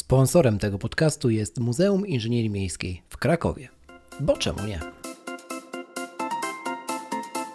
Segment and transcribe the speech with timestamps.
[0.00, 3.68] Sponsorem tego podcastu jest Muzeum Inżynierii Miejskiej w Krakowie.
[4.20, 4.80] Bo czemu nie?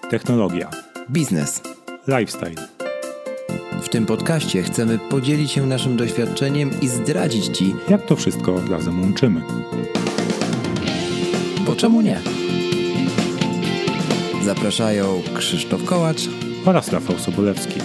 [0.10, 0.70] Technologia,
[1.12, 1.62] Biznes.
[2.08, 2.68] lifestyle,
[3.82, 9.02] W tym podcaście chcemy podzielić się naszym doświadczeniem i zdradzić Ci, jak to wszystko razem
[9.02, 9.42] łączymy.
[11.66, 12.20] bo czemu nie?
[14.44, 16.22] Zapraszają Krzysztof Kołacz
[16.66, 17.80] Oraz Rafał Sobolewski.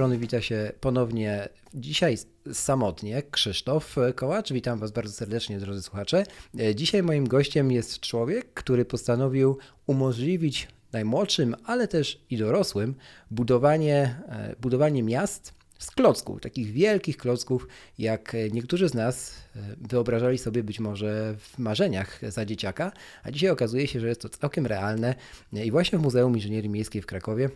[0.00, 2.16] Strony wita się ponownie dzisiaj
[2.52, 4.52] samotnie Krzysztof Kołacz.
[4.52, 6.24] Witam Was bardzo serdecznie, drodzy słuchacze.
[6.60, 12.94] E, Dzisiaj moim gościem jest człowiek, który postanowił umożliwić najmłodszym, ale też i dorosłym
[13.30, 20.38] budowanie, e, budowanie miast z klocków, takich wielkich klocków, jak niektórzy z nas e, wyobrażali
[20.38, 24.66] sobie być może w marzeniach za dzieciaka, a dzisiaj okazuje się, że jest to całkiem
[24.66, 25.14] realne
[25.52, 27.50] i właśnie w Muzeum Inżynierii Miejskiej w Krakowie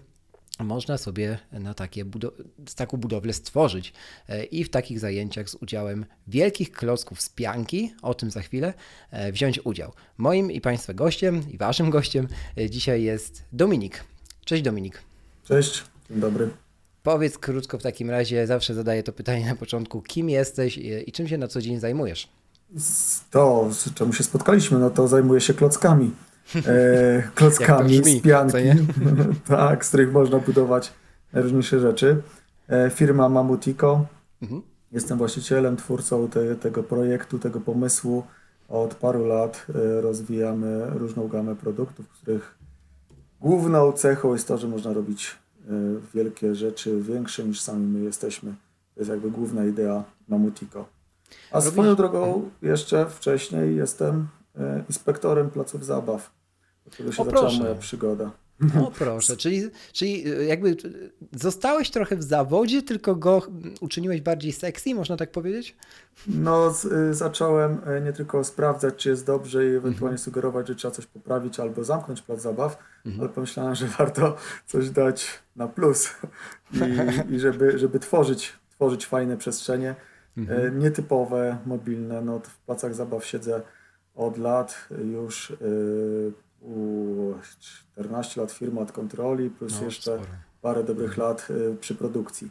[0.61, 2.33] można sobie na takie budo-
[2.77, 3.93] taką budowlę stworzyć
[4.29, 8.75] e, i w takich zajęciach z udziałem wielkich klocków z pianki, o tym za chwilę,
[9.11, 9.93] e, wziąć udział.
[10.19, 14.05] Moim i Państwa gościem i Waszym gościem e, dzisiaj jest Dominik.
[14.45, 15.03] Cześć Dominik.
[15.45, 16.51] Cześć, dzień dobry.
[17.03, 21.29] Powiedz krótko w takim razie, zawsze zadaję to pytanie na początku, kim jesteś i, czym
[21.29, 22.29] się na co dzień zajmujesz?
[22.77, 26.11] Z To, z czemu się spotkaliśmy, no to zajmuję się klockami.
[26.67, 28.57] E, klockami brzmi, z pianki,
[29.49, 30.93] tak, z których można budować
[31.33, 32.23] najróżniejsze rzeczy.
[32.69, 34.07] E, firma Mamutico.
[34.43, 34.63] Mhm.
[34.93, 38.23] Jestem właścicielem, twórcą te, tego projektu, tego pomysłu.
[38.69, 42.55] Od paru lat e, rozwijamy różną gamę produktów, których
[43.41, 45.37] główną cechą jest to, że można robić
[45.69, 45.71] e,
[46.15, 48.55] wielkie rzeczy, większe niż sami my jesteśmy.
[48.95, 50.85] To jest jakby główna idea Mamutico.
[51.53, 54.29] A Robisz- swoją drogą jeszcze wcześniej jestem
[54.89, 56.31] inspektorem placów zabaw,
[56.87, 58.31] od się O, zaczęła moja przygoda.
[58.83, 60.75] O proszę, czyli, czyli e, jakby e,
[61.39, 63.43] zostałeś trochę w zawodzie, tylko go
[63.81, 65.77] uczyniłeś bardziej sexy, można tak powiedzieć?
[66.27, 69.87] No, z, zacząłem e, nie tylko sprawdzać, czy jest dobrze i Mhm.
[69.87, 72.79] ewentualnie sugerować, że trzeba coś poprawić albo zamknąć plac zabaw,
[73.21, 74.37] ale pomyślałem, że warto
[74.67, 75.27] coś dać
[75.57, 76.09] na plus
[76.73, 76.79] i,
[77.35, 79.95] i żeby, żeby tworzyć, tworzyć fajne przestrzenie,
[80.49, 82.21] e, nietypowe, mobilne.
[82.21, 83.63] No, w placach zabaw siedzę
[84.15, 86.33] od lat już y,
[86.63, 87.35] u
[87.95, 90.31] 14 lat firma od kontroli, plus No, jeszcze sporo.
[90.63, 92.51] parę dobrych lat y, przy produkcji.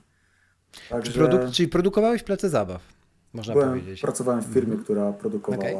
[0.90, 1.12] Także...
[1.22, 2.82] Produk- czyli produkowałeś place zabaw,
[3.34, 4.02] można Byłem, powiedzieć.
[4.02, 5.76] pracowałem w firmie, która produkowała Okej.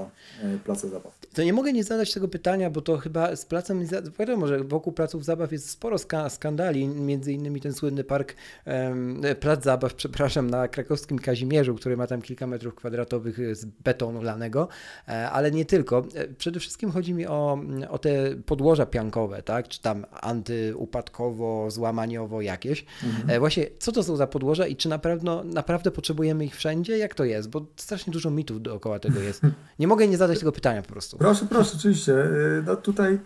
[0.56, 1.18] e, place zabaw.
[1.34, 3.86] To nie mogę nie zadać tego pytania, bo to chyba z placem,
[4.20, 9.22] wiadomo, że wokół placów zabaw jest sporo ska- skandali, między innymi ten słynny park, em,
[9.40, 14.68] plac zabaw, przepraszam, na krakowskim Kazimierzu, który ma tam kilka metrów kwadratowych z betonu lanego,
[15.08, 16.06] e, ale nie tylko.
[16.16, 17.60] E, Przede wszystkim chodzi mi o,
[17.90, 22.86] o te podłoża piankowe, tak, czy tam antyupadkowo, złamaniowo jakieś.
[23.28, 24.90] E, Właśnie, co to są za podłoża i czy
[25.54, 26.98] naprawdę potrzebujemy ich wszędzie?
[26.98, 27.43] Jak to jest?
[27.48, 29.42] Bo strasznie dużo mitów dookoła tego jest.
[29.80, 31.18] Nie mogę nie zadać tego pytania po prostu.
[31.18, 32.14] Proszę, proszę, oczywiście.
[32.24, 33.20] E, No tutaj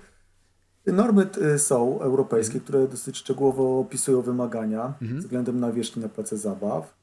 [0.86, 6.94] normy e, są europejskie, które dosyć szczegółowo opisują wymagania względem nawierzchni na place zabaw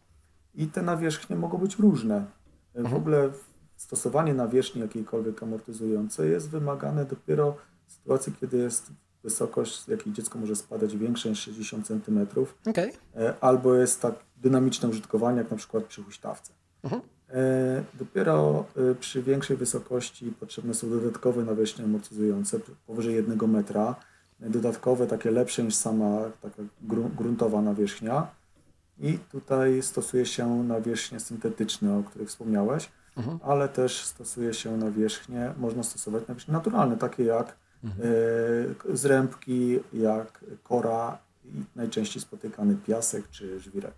[0.55, 2.25] i te nawierzchnie mogą być różne.
[2.75, 3.31] E, W ogóle
[3.77, 8.91] stosowanie nawierzchni jakiejkolwiek amortyzującej jest wymagane dopiero w sytuacji, kiedy jest
[9.23, 12.27] wysokość, z jakiej dziecko może spadać większa niż 60 cm.
[13.17, 16.53] E, albo jest tak dynamiczne użytkowanie, jak na przykład przy huśtawce.
[16.85, 17.03] Mhm.
[17.31, 23.95] E, Dopiero e, przy większej wysokości potrzebne są dodatkowe nawierzchnie amortyzujące powyżej 1 metra,
[24.41, 28.27] dodatkowe, takie lepsze niż sama taka gru- gruntowa nawierzchnia.
[29.01, 33.39] I tutaj stosuje się nawierzchnie syntetyczne, o których wspomniałeś, Mhm.
[33.43, 41.19] ale też stosuje się nawierzchnie, można stosować nawierzchnie naturalne, takie jak e, zrębki, jak kora
[41.45, 43.95] i najczęściej spotykany piasek czy żwirek.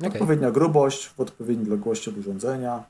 [0.00, 0.12] Okej.
[0.12, 2.84] Odpowiednia grubość w odpowiedniej odległości od urządzenia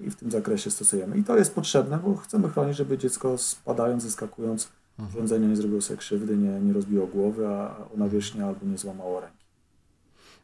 [0.00, 1.18] i w tym zakresie stosujemy.
[1.18, 4.68] I to jest potrzebne, bo chcemy chronić, żeby dziecko spadając, zeskakując
[5.10, 9.20] urządzenia nie zrobiło sobie krzywdy, nie, nie rozbiło głowy, a o nawierzchnię albo nie złamało
[9.20, 9.37] ręki.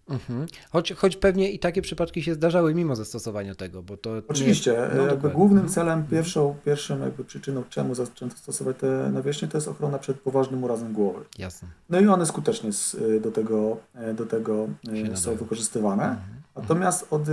[0.09, 0.47] Mhm.
[0.73, 4.11] Choć, choć pewnie i takie przypadki się zdarzały mimo zastosowania tego, bo to...
[4.29, 9.49] Oczywiście, nie, e, jakby głównym celem, pierwszą, pierwszą jakby przyczyną, czemu zaczęto stosować te nawierzchnie,
[9.49, 11.25] to jest ochrona przed poważnym urazem głowy.
[11.39, 11.69] Jasne.
[11.91, 15.37] No i one skutecznie s- do tego, e, do tego e, Się są nadają.
[15.39, 16.17] wykorzystywane.
[16.57, 17.33] Natomiast od e,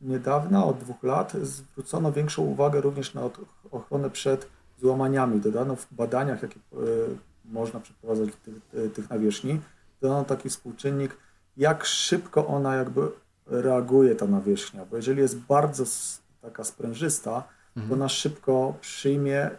[0.00, 3.22] niedawna, od dwóch lat, zwrócono większą uwagę również na
[3.70, 4.46] ochronę przed
[4.80, 5.40] złamaniami.
[5.40, 6.76] Dodano w badaniach, jakie e,
[7.44, 9.60] można przeprowadzać tych, tych nawierzchni,
[10.00, 11.16] to taki współczynnik,
[11.56, 13.08] jak szybko ona jakby
[13.46, 15.84] reaguje ta nawierzchnia, bo jeżeli jest bardzo
[16.42, 17.42] taka sprężysta,
[17.76, 17.88] mhm.
[17.88, 19.50] to ona szybko przyjmie,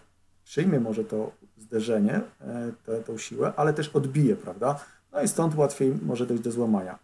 [0.44, 4.80] przyjmie może to zderzenie, e, tę, tą siłę, ale też odbije, prawda?
[5.12, 7.00] No i stąd łatwiej może dojść do złamania.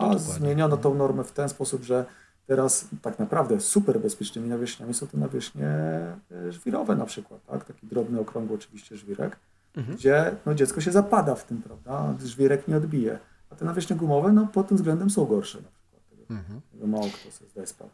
[0.00, 2.04] A no, zmieniono tą normę w ten sposób, że
[2.46, 7.64] teraz tak naprawdę super bezpiecznymi nawierzchniami są te nawierzchnie e, żwirowe na przykład, tak?
[7.64, 9.36] Taki drobny, okrągły oczywiście żwirek,
[9.76, 9.96] mhm.
[9.96, 12.14] gdzie no, dziecko się zapada w tym, prawda?
[12.24, 13.18] Żwirek nie odbije.
[13.54, 16.30] A te nawierzchnie gumowe, no pod tym względem są gorsze na przykład.
[16.30, 16.60] Mhm.
[16.90, 17.90] mało kto sobie zdaje sprawę.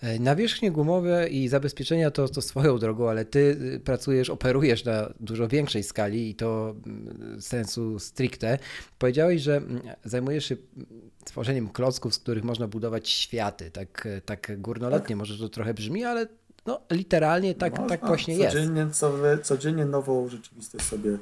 [0.00, 5.12] E, nawierzchnie gumowe i zabezpieczenia to, to swoją drogą, ale ty y, pracujesz, operujesz na
[5.20, 8.58] dużo większej skali i to mm, sensu stricte.
[8.98, 10.56] Powiedziałeś, że mm, zajmujesz się
[11.24, 13.70] tworzeniem klocków, z których można budować światy.
[13.70, 15.16] Tak, tak górnolotnie tak.
[15.16, 16.26] może to trochę brzmi, ale
[16.66, 17.88] no, literalnie tak, można.
[17.88, 18.98] tak właśnie codziennie, jest.
[18.98, 21.18] Codziennie, codziennie nową rzeczywistość sobie e,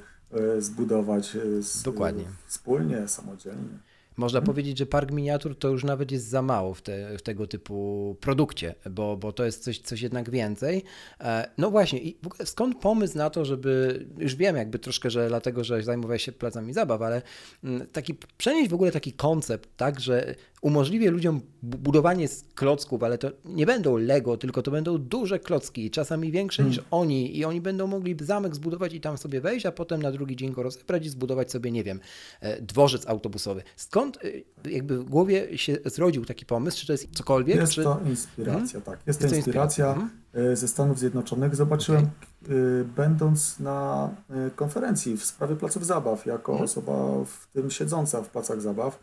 [0.59, 2.25] zbudować e, z, Dokładnie.
[2.47, 3.79] wspólnie, samodzielnie.
[4.17, 4.47] Można hmm.
[4.47, 8.17] powiedzieć, że park miniatur to już nawet jest za mało w, te, w tego typu
[8.21, 10.85] produkcie, bo, bo to jest coś, coś jednak więcej.
[11.21, 15.65] E, no właśnie, i skąd pomysł na to, żeby, już wiem jakby troszkę, że dlatego,
[15.65, 17.23] że zajmowałeś się placami zabaw, ale
[17.65, 23.18] mm, taki, przenieść w ogóle taki koncept, tak, że umożliwię ludziom budowanie z klocków, ale
[23.18, 26.70] to nie będą Lego, tylko to będą duże klocki, czasami większe hmm.
[26.70, 30.12] niż oni i oni będą mogli zamek zbudować i tam sobie wejść, a potem na
[30.12, 32.00] drugi dzień go rozebrać i zbudować sobie, nie wiem,
[32.40, 33.62] e, dworzec autobusowy.
[33.76, 34.18] Skąd
[34.64, 36.80] e, jakby w głowie się zrodził taki pomysł?
[36.80, 37.56] Czy to jest cokolwiek?
[37.56, 37.84] Jest czy...
[37.84, 38.82] to inspiracja, hmm?
[38.82, 39.06] tak.
[39.06, 40.52] Jest, jest to inspiracja, inspiracja.
[40.52, 41.56] E, ze Stanów Zjednoczonych.
[41.56, 42.10] Zobaczyłem,
[42.44, 42.84] okay.
[42.96, 44.10] będąc na
[44.56, 46.64] konferencji w sprawie placów zabaw, jako hmm.
[46.64, 48.98] osoba w tym siedząca w placach zabaw,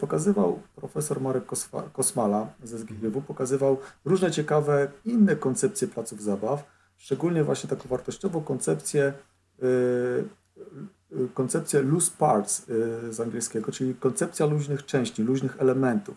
[0.00, 1.44] pokazywał profesor Marek
[1.92, 6.64] Kosmala ze SGGW, pokazywał różne ciekawe inne koncepcje placów zabaw,
[6.96, 12.66] szczególnie właśnie taką wartościową koncepcję e, e, koncepcję loose parts
[13.10, 16.16] z angielskiego, czyli koncepcja luźnych części, luźnych elementów,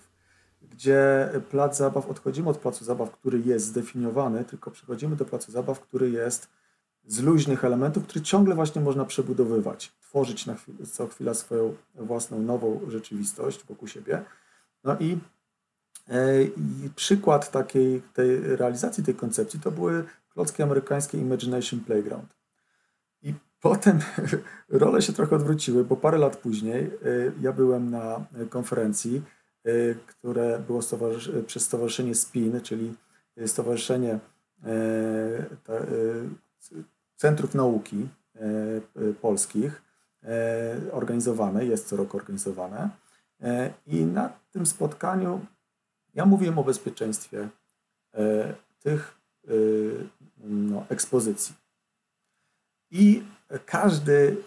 [0.72, 5.80] gdzie plac zabaw, odchodzimy od placu zabaw, który jest zdefiniowany, tylko przechodzimy do placu zabaw,
[5.80, 6.48] który jest
[7.08, 12.40] z luźnych elementów, który ciągle właśnie można przebudowywać tworzyć na chwilę, co chwila swoją własną
[12.40, 14.24] nową rzeczywistość wokół siebie.
[14.84, 15.18] No i,
[16.08, 20.04] e, i przykład takiej tej realizacji tej koncepcji to były
[20.34, 22.36] klocki amerykańskie Imagination Playground.
[23.22, 24.00] I potem
[24.70, 26.90] role się trochę odwróciły, bo parę lat później e,
[27.42, 29.22] ja byłem na konferencji,
[29.64, 29.72] e,
[30.08, 30.82] które było
[31.48, 32.94] przez Stowarzyszenie SPIN, czyli
[33.46, 34.20] Stowarzyszenie
[37.16, 38.08] Centrów Nauki
[39.22, 39.82] Polskich,
[40.92, 42.90] organizowane, jest co roku organizowane.
[43.42, 45.46] E, I na tym spotkaniu
[46.14, 47.50] ja mówiłem o bezpieczeństwie
[48.14, 49.18] e, tych
[50.44, 51.56] no, ekspozycji.
[52.92, 53.24] I
[53.66, 54.38] każdy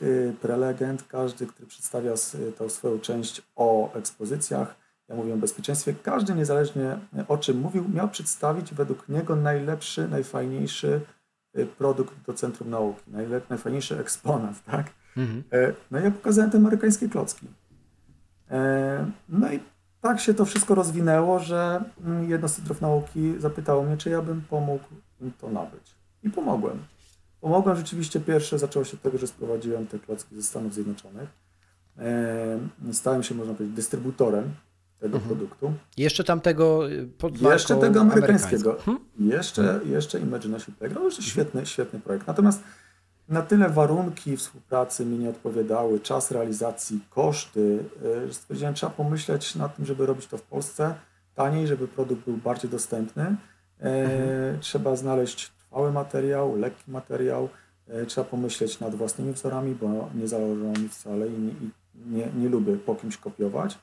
[0.41, 2.13] prelegent, każdy, który przedstawia
[2.59, 4.77] tą swoją część o ekspozycjach,
[5.09, 6.99] ja mówię o bezpieczeństwie, każdy niezależnie
[7.29, 11.01] o czym mówił, miał przedstawić według niego najlepszy, najfajniejszy
[11.79, 13.11] produkt do Centrum Nauki,
[13.51, 14.87] najfajniejszy eksponat, tak?
[15.17, 15.43] Mhm.
[15.53, 17.47] E, no i ja pokazałem te amerykańskie klocki.
[18.51, 19.61] E, no i
[20.01, 24.23] tak się to wszystko rozwinęło, że mm, jedno z centrów nauki zapytało mnie, czy ja
[24.23, 24.85] bym pomógł
[25.21, 25.95] im to nabyć.
[26.23, 26.79] I pomogłem.
[27.41, 31.29] Pomogłem rzeczywiście pierwsze, zaczęło się od tego, że sprowadziłem te klocki ze Stanów Zjednoczonych.
[31.99, 32.59] E,
[32.93, 34.55] stałem się, można powiedzieć, dystrybutorem
[35.01, 35.37] tego mhm.
[35.37, 35.73] produktu.
[35.97, 38.77] Jeszcze tamtego y, pod Jeszcze tego amerykańskiego.
[38.85, 39.05] Hmm?
[39.19, 41.17] Jeszcze, jeszcze Imagination Playground.
[41.17, 42.27] To świetny, świetny projekt.
[42.27, 42.63] Natomiast
[43.29, 47.85] na tyle warunki współpracy mi nie odpowiadały, czas realizacji, koszty,
[48.27, 50.95] że stwierdziłem, trzeba pomyśleć nad tym, żeby robić to w Polsce
[51.35, 53.23] taniej, żeby produkt był bardziej dostępny.
[53.23, 53.37] E,
[53.81, 54.61] mhm.
[54.61, 57.49] Trzeba znaleźć trwały materiał, lekki materiał.
[57.89, 61.71] E, trzeba pomyśleć nad własnymi wzorami, bo nie zależą mi wcale i nie, i
[62.07, 63.79] nie, nie lubię po kimś kopiować.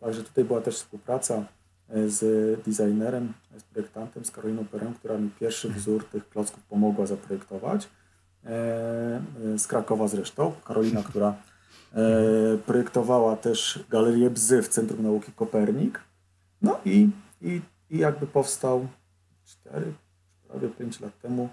[0.00, 1.44] Także tutaj była też współpraca
[1.88, 2.20] e, z
[2.66, 7.88] designerem, z projektantem, z Karoliną Perem, która mi pierwszy wzór tych klocków pomogła zaprojektować.
[8.46, 11.34] E, z Krakowa zresztą, Karolina, która
[11.92, 12.02] e,
[12.66, 16.00] projektowała też Galerię Bzy w Centrum Nauki Kopernik.
[16.62, 17.08] No i,
[17.42, 17.60] i,
[17.90, 18.86] i jakby powstał
[19.44, 19.92] 4,
[20.48, 21.48] prawie 5 lat temu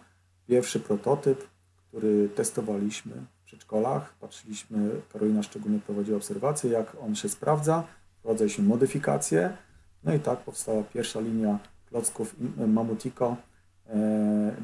[0.47, 1.47] pierwszy prototyp,
[1.87, 4.13] który testowaliśmy w przedszkolach.
[4.19, 7.83] Patrzyliśmy, Karolina szczególnie prowadziła obserwacje, jak on się sprawdza,
[8.19, 9.57] wprowadzaliśmy modyfikacje.
[10.03, 12.35] No i tak powstała pierwsza linia klocków
[12.67, 13.50] Mamutico, E,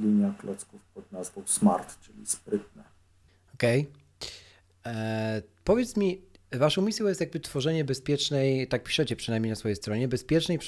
[0.01, 2.83] linia klocków pod nazwą Smart, czyli sprytne.
[3.53, 3.81] Okej.
[3.81, 4.93] Okay.
[4.93, 10.07] E, powiedz mi, Waszą misją jest jakby tworzenie bezpiecznej, tak piszecie przynajmniej na swojej stronie,
[10.07, 10.59] bezpiecznej,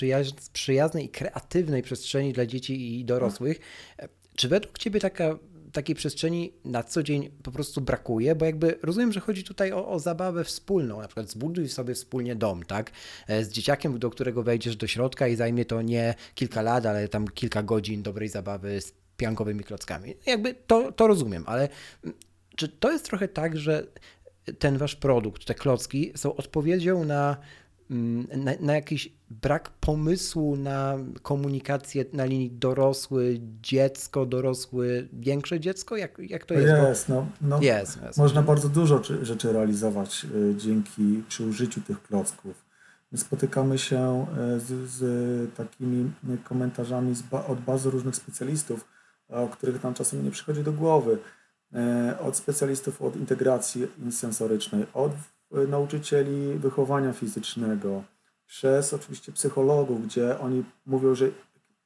[0.54, 3.60] przyjaznej i kreatywnej przestrzeni dla dzieci i dorosłych.
[4.00, 5.38] E, czy według Ciebie taka
[5.72, 9.88] takiej przestrzeni na co dzień po prostu brakuje, bo jakby rozumiem, że chodzi tutaj o,
[9.88, 12.92] o zabawę wspólną, na przykład zbuduj sobie wspólnie dom, tak,
[13.28, 17.08] e, z dzieciakiem, do którego wejdziesz do środka i zajmie to nie kilka lat, ale
[17.08, 20.16] tam kilka godzin dobrej zabawy z piankowymi klockami.
[20.26, 21.70] Jakby to, to rozumiem, ale
[22.04, 22.18] mm,
[22.56, 23.88] czy to jest trochę tak, że
[24.60, 27.38] ten wasz produkt, te klocki są odpowiedzią na
[27.90, 35.98] na, na, jakiś brak pomysłu na komunikację na linii dorosły, dziecko, dorosły, większe dziecko?
[35.98, 36.68] Jak, jak to jest?
[36.68, 38.18] Jest, no, no jest, jest.
[38.18, 42.66] Można bardzo dużo rzeczy realizować y, dzięki przy użyciu tych klocków.
[43.12, 46.12] My spotykamy się y, z, z takimi
[46.44, 48.86] komentarzami z od bardzo różnych specjalistów,
[49.30, 51.18] o których nam czasem nie przychodzi do głowy.
[52.14, 55.12] Y, od specjalistów od integracji sensorycznej, od
[55.52, 58.04] nauczycieli wychowania fizycznego,
[58.50, 61.30] przez oczywiście psychologów, gdzie oni mówią, że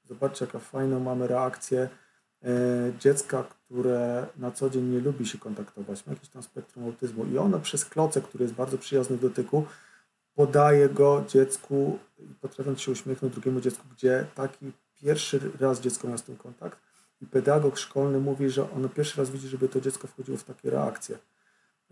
[0.03, 1.89] zobaczcie, jaka fajną mamy reakcję
[2.43, 2.49] e,
[2.99, 7.37] dziecka, które na co dzień nie lubi się kontaktować, ma jakiś tam spektrum autyzmu i
[7.37, 9.65] ono przez kloce, który jest bardzo przyjazny w dotyku,
[10.35, 16.17] podaje go dziecku i potrafiąc się uśmiechnąć drugiemu dziecku, gdzie taki pierwszy raz dziecko miało
[16.17, 16.79] z tym kontakt
[17.21, 20.69] i pedagog szkolny mówi, że ono pierwszy raz widzi, żeby to dziecko wchodziło w takie
[20.69, 21.17] reakcje.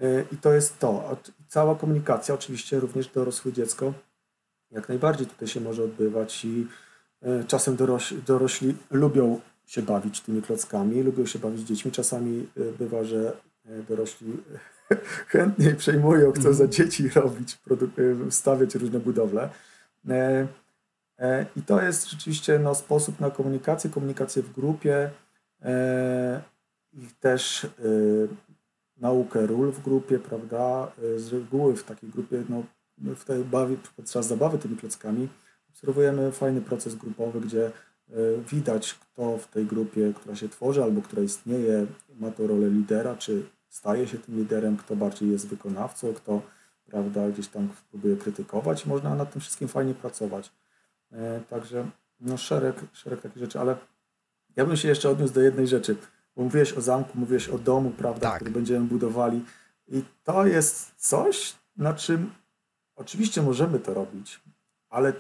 [0.01, 1.17] E, I to jest to.
[1.47, 3.93] Cała komunikacja, oczywiście również dorosłe dziecko,
[4.71, 6.67] jak najbardziej tutaj się może odbywać i
[7.21, 11.91] e, czasem dorośli, dorośli lubią się bawić tymi klockami, lubią się bawić dziećmi.
[11.91, 13.37] Czasami e, bywa, że
[13.89, 14.37] dorośli
[15.27, 17.59] chętniej przejmują, chcą za dzieci robić,
[18.29, 19.49] stawiać różne budowle.
[21.55, 25.09] I to jest rzeczywiście no, sposób na komunikację, komunikację w grupie
[26.93, 27.67] i też
[29.01, 30.91] naukę ról w grupie, prawda?
[31.17, 32.63] Z reguły w takiej grupie, no,
[33.15, 35.27] w tej bawie, podczas zabawy tymi klockami
[35.69, 37.71] obserwujemy fajny proces grupowy, gdzie e,
[38.51, 41.85] widać, kto w tej grupie, która się tworzy albo która istnieje,
[42.19, 46.41] ma to rolę lidera, czy staje się tym liderem, kto bardziej jest wykonawcą, kto
[46.85, 48.85] prawda, gdzieś tam próbuje krytykować.
[48.85, 50.51] Można nad tym wszystkim fajnie pracować.
[51.11, 51.89] E, także
[52.19, 53.75] no, szereg, szereg takich rzeczy, ale
[54.55, 55.95] ja bym się jeszcze odniósł do jednej rzeczy.
[56.35, 58.35] Bo mówiłeś o zamku, mówiłeś o domu, prawda, tak.
[58.35, 59.45] który będziemy budowali.
[59.87, 62.31] I to jest coś, na czym
[62.95, 64.41] oczywiście możemy to robić,
[64.89, 65.13] ale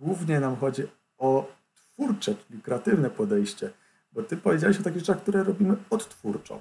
[0.00, 0.82] głównie nam chodzi
[1.18, 3.70] o twórcze, czyli kreatywne podejście.
[4.12, 6.60] Bo ty powiedziałeś o takich rzeczach, które robimy odtwórczo.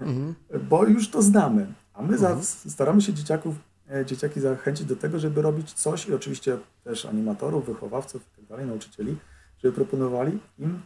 [0.00, 0.34] Mhm.
[0.68, 1.72] Bo już to znamy.
[1.94, 2.42] A my mhm.
[2.42, 3.54] staramy się dzieciaków,
[3.90, 8.44] e, dzieciaki zachęcić do tego, żeby robić coś i oczywiście też animatorów, wychowawców i tak
[8.44, 9.16] dalej, nauczycieli,
[9.58, 10.82] żeby proponowali im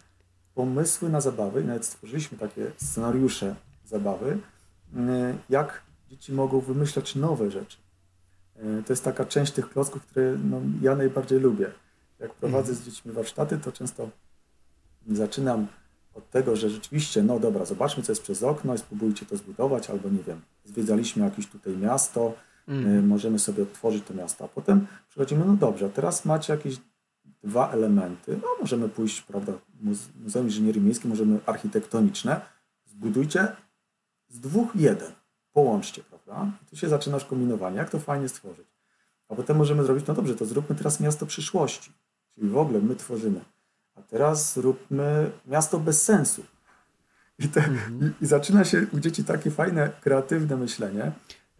[0.55, 3.55] pomysły na zabawy i nawet stworzyliśmy takie scenariusze
[3.87, 4.39] zabawy,
[4.95, 7.79] mm, jak dzieci mogą wymyślać nowe rzeczy.
[8.57, 11.71] E, to jest taka część tych klocków, które no, ja najbardziej lubię.
[12.19, 14.11] Jak prowadzę z dziećmi warsztaty, to często
[15.11, 15.67] zaczynam
[16.15, 19.91] od tego, że rzeczywiście, no dobra, zobaczmy, co jest przez okno i spróbujcie to zbudować,
[19.91, 22.35] albo nie wiem, zwiedzaliśmy jakieś tutaj miasto,
[22.69, 23.07] mm.
[23.07, 26.77] możemy sobie odtworzyć to miasto, a potem przechodzimy, no dobrze, a teraz macie jakieś
[27.45, 28.39] dwa elementy.
[28.43, 29.53] No, możemy pójść, prawda,
[30.25, 32.41] Muzeum Inżynierii Miejskiej, możemy architektoniczne.
[32.87, 33.49] Zbudujcie
[34.29, 35.13] z dwóch jeden.
[35.53, 36.53] Połączcie, prawda?
[36.63, 38.67] I tu się zaczynasz kombinowanie, jak to fajnie stworzyć.
[39.29, 41.93] A potem możemy zrobić, no dobrze, to zróbmy teraz miasto przyszłości.
[42.35, 43.41] Czyli w ogóle my tworzymy.
[43.95, 46.45] A teraz zróbmy miasto bez sensu.
[47.39, 48.15] I, te, mhm.
[48.21, 51.13] i, i zaczyna się u dzieci takie fajne, kreatywne myślenie,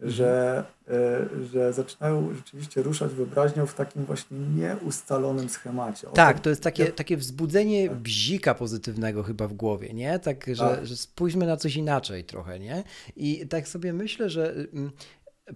[0.03, 6.09] że, e, że zaczynają rzeczywiście ruszać wyobraźnią w takim właśnie nieustalonym schemacie.
[6.09, 7.97] O tak, to jest takie, takie wzbudzenie tak.
[7.97, 10.19] bzika pozytywnego chyba w głowie, nie?
[10.19, 10.85] Tak, że, tak.
[10.85, 12.83] że spójrzmy na coś inaczej trochę, nie?
[13.15, 14.91] I tak sobie myślę, że mm,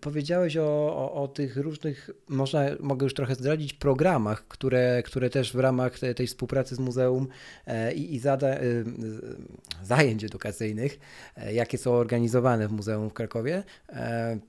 [0.02, 0.64] Powiedziałeś o,
[0.96, 6.00] o, o, tych różnych, można, mogę już trochę zdradzić, programach, które, które też w ramach
[6.00, 7.28] tej, tej współpracy z muzeum
[7.66, 8.62] e, i, i zada, e,
[9.84, 11.00] zajęć edukacyjnych,
[11.36, 13.64] e, jakie są organizowane w Muzeum w Krakowie,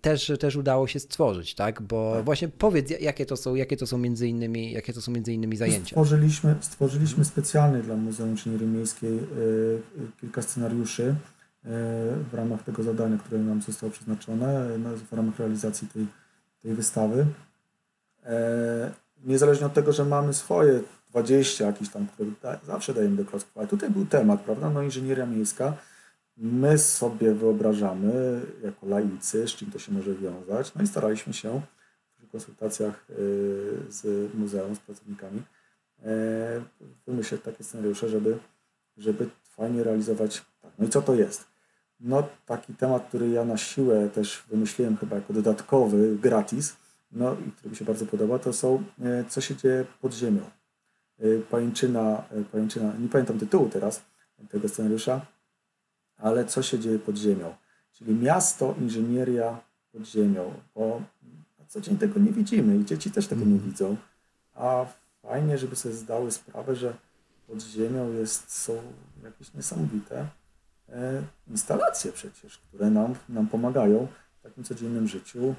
[0.00, 1.82] też, też udało się stworzyć, tak?
[1.82, 2.24] Bo tak.
[2.24, 5.56] właśnie powiedz, jakie to są, jakie to są między innymi, jakie to są między innymi
[5.56, 5.86] zajęcia.
[5.86, 9.18] Stworzyliśmy, stworzyliśmy specjalnie dla Muzeum Inżynierii Miejskiej
[10.20, 11.14] kilka scenariuszy,
[12.30, 14.68] w ramach tego zadania, które nam zostało przeznaczone,
[15.10, 16.06] w ramach realizacji tej,
[16.62, 17.26] tej wystawy.
[18.24, 18.90] E,
[19.24, 22.30] niezależnie od tego, że mamy swoje 20 jakichś tam, które
[22.66, 25.76] zawsze dajemy do klocków, ale tutaj był temat, prawda, no inżynieria miejska,
[26.36, 31.60] my sobie wyobrażamy jako laicy, z czym to się może wiązać, no i staraliśmy się
[32.18, 33.14] w konsultacjach e,
[33.92, 35.42] z muzeum, z pracownikami
[37.06, 38.38] wymyśleć takie scenariusze, żeby,
[38.96, 40.44] żeby fajnie realizować.
[40.62, 41.57] Tak, no i co to jest?
[42.00, 46.76] No taki temat, który ja na siłę też wymyśliłem chyba jako dodatkowy, gratis,
[47.12, 50.40] no i który mi się bardzo podoba, to są e, co się dzieje pod ziemią.
[51.18, 54.02] E, pajęczyna, e, pajęczyna, nie pamiętam tytułu teraz
[54.48, 55.26] tego scenariusza,
[56.16, 57.54] ale co się dzieje pod ziemią?
[57.92, 59.60] Czyli miasto, inżynieria
[59.92, 61.02] pod ziemią, bo
[61.58, 63.96] na co dzień tego nie widzimy i dzieci też tego nie widzą,
[64.54, 64.86] a
[65.22, 66.94] fajnie, żeby sobie zdały sprawę, że
[67.46, 68.72] pod ziemią jest, są
[69.24, 70.26] jakieś niesamowite
[71.48, 74.06] instalacje przecież, które nam, nam pomagają
[74.38, 75.54] w takim codziennym życiu.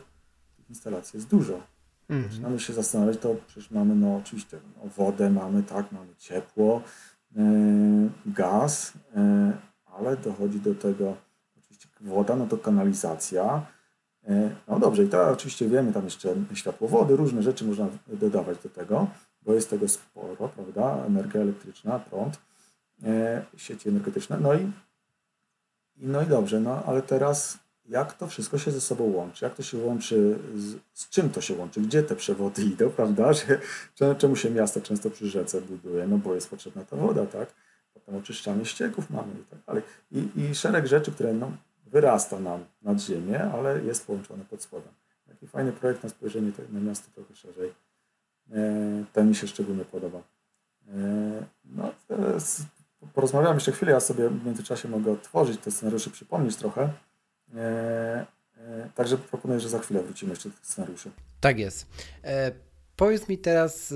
[0.57, 1.62] Tych instalacji jest dużo.
[2.09, 6.81] Zaczynamy się zastanawiać, to przecież mamy no oczywiście no, wodę, mamy tak, mamy ciepło,
[7.38, 7.41] e,
[8.25, 9.53] gaz, e,
[9.86, 11.15] ale dochodzi do tego
[11.57, 13.65] oczywiście woda, no to kanalizacja.
[14.27, 18.69] E, no dobrze, i to oczywiście wiemy, tam jeszcze światłowody, różne rzeczy można dodawać do
[18.69, 19.07] tego,
[19.41, 21.05] bo jest tego sporo, prawda?
[21.05, 22.39] Energia elektryczna, prąd,
[23.03, 24.38] e, sieci energetyczne.
[24.39, 24.71] No i
[26.00, 27.58] no i dobrze, no ale teraz
[27.89, 29.46] jak to wszystko się ze sobą łączy?
[29.46, 31.82] Jak to się łączy, z, z czym to się łączy?
[31.82, 33.34] Gdzie te przewody idą, prawda?
[33.34, 33.60] Że,
[34.18, 36.08] czemu się miasto często przy rzece buduje?
[36.08, 37.53] No bo jest potrzebna ta woda, tak?
[37.94, 39.84] Potem oczyszczanie ścieków mamy i tak dalej.
[40.12, 41.51] I, i szereg rzeczy, które no,
[41.86, 44.94] wyrasta nam nad ziemię, ale jest połączone pod spodem.
[45.27, 47.74] Taki fajny projekt na spojrzenie na miasto trochę szerzej.
[48.51, 50.22] E, ten mi się szczególnie podoba.
[50.88, 50.94] E,
[51.65, 51.91] no,
[53.13, 56.94] porozmawiamy jeszcze chwilę, ja sobie w międzyczasie mogę otworzyć te scenariusze, przypomnieć trochę.
[57.56, 58.25] E,
[58.96, 61.12] także proponuję, że za chwilę wrócimy jeszcze do tych scenariuszy.
[61.39, 61.88] Tak jest.
[62.24, 62.51] E,
[62.96, 63.94] powiedz mi teraz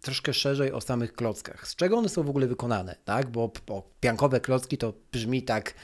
[0.00, 1.68] troszkę szerzej o samych klockach.
[1.68, 3.30] Z czego one są w ogóle wykonane, tak?
[3.30, 5.74] Bo, bo piankowe klocki to brzmi tak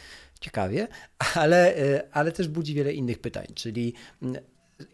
[0.40, 0.88] ciekawie,
[1.34, 1.74] ale,
[2.12, 3.94] ale też budzi wiele innych pytań, czyli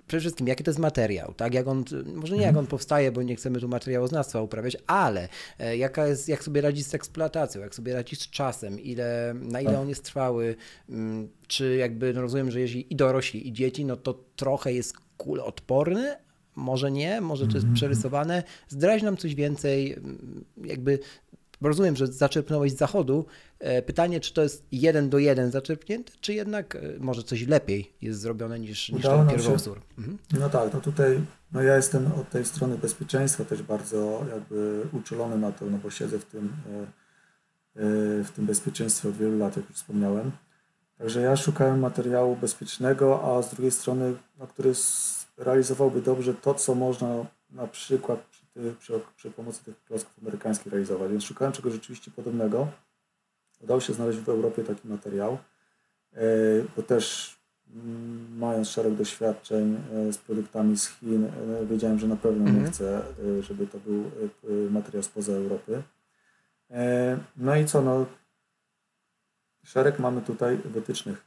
[0.06, 1.54] przede wszystkim, jaki to jest materiał, tak?
[1.54, 5.28] Jak on, może nie jak on powstaje, bo nie chcemy tu materiałoznawstwa uprawiać, ale
[5.58, 9.60] e, jaka jest, jak sobie radzi z eksploatacją, jak sobie radzi z czasem, ile, na
[9.60, 9.80] ile tak.
[9.80, 10.56] on jest trwały,
[10.88, 14.94] mm, czy jakby, no rozumiem, że jeśli i dorośli, i dzieci, no to trochę jest
[15.16, 16.16] kuloodporny,
[16.56, 17.74] może nie, może to jest mhm.
[17.74, 18.42] przerysowane.
[18.68, 20.98] Zdradź nam coś więcej, mm, jakby
[21.60, 23.26] bo rozumiem, że zaczerpnąłeś z zachodu.
[23.58, 27.92] E, pytanie, czy to jest jeden do jeden zaczerpnięte, czy jednak e, może coś lepiej
[28.02, 29.80] jest zrobione niż, niż ten pierwowzór?
[29.98, 30.18] Mhm.
[30.38, 31.20] No tak, no tutaj
[31.52, 35.90] no ja jestem od tej strony bezpieczeństwa też bardzo jakby uczulony na to, no bo
[35.90, 40.30] siedzę w tym, e, w tym bezpieczeństwie od wielu lat, jak już wspomniałem.
[40.98, 44.72] Także ja szukałem materiału bezpiecznego, a z drugiej strony, no, który
[45.36, 48.26] realizowałby dobrze to, co można na przykład
[48.78, 51.10] przy, przy pomocy tych klocków amerykańskich realizować.
[51.10, 52.68] Więc szukałem czegoś rzeczywiście podobnego.
[53.60, 55.38] Udało się znaleźć w Europie taki materiał,
[56.12, 56.18] e,
[56.76, 57.36] bo też
[57.74, 62.50] mm, mając szereg doświadczeń e, z produktami z Chin, e, wiedziałem, że na pewno nie
[62.50, 62.72] mhm.
[62.72, 63.02] chcę,
[63.40, 64.10] żeby to był
[64.70, 65.82] materiał spoza Europy.
[67.36, 68.06] No i co, no,
[69.64, 71.26] szereg mamy tutaj wytycznych,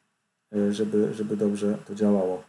[0.69, 2.43] żeby, żeby dobrze to działało.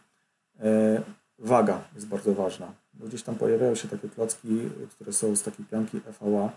[1.39, 5.99] Waga jest bardzo ważna gdzieś tam pojawiają się takie klocki, które są z takiej pianki
[5.99, 6.49] FAA,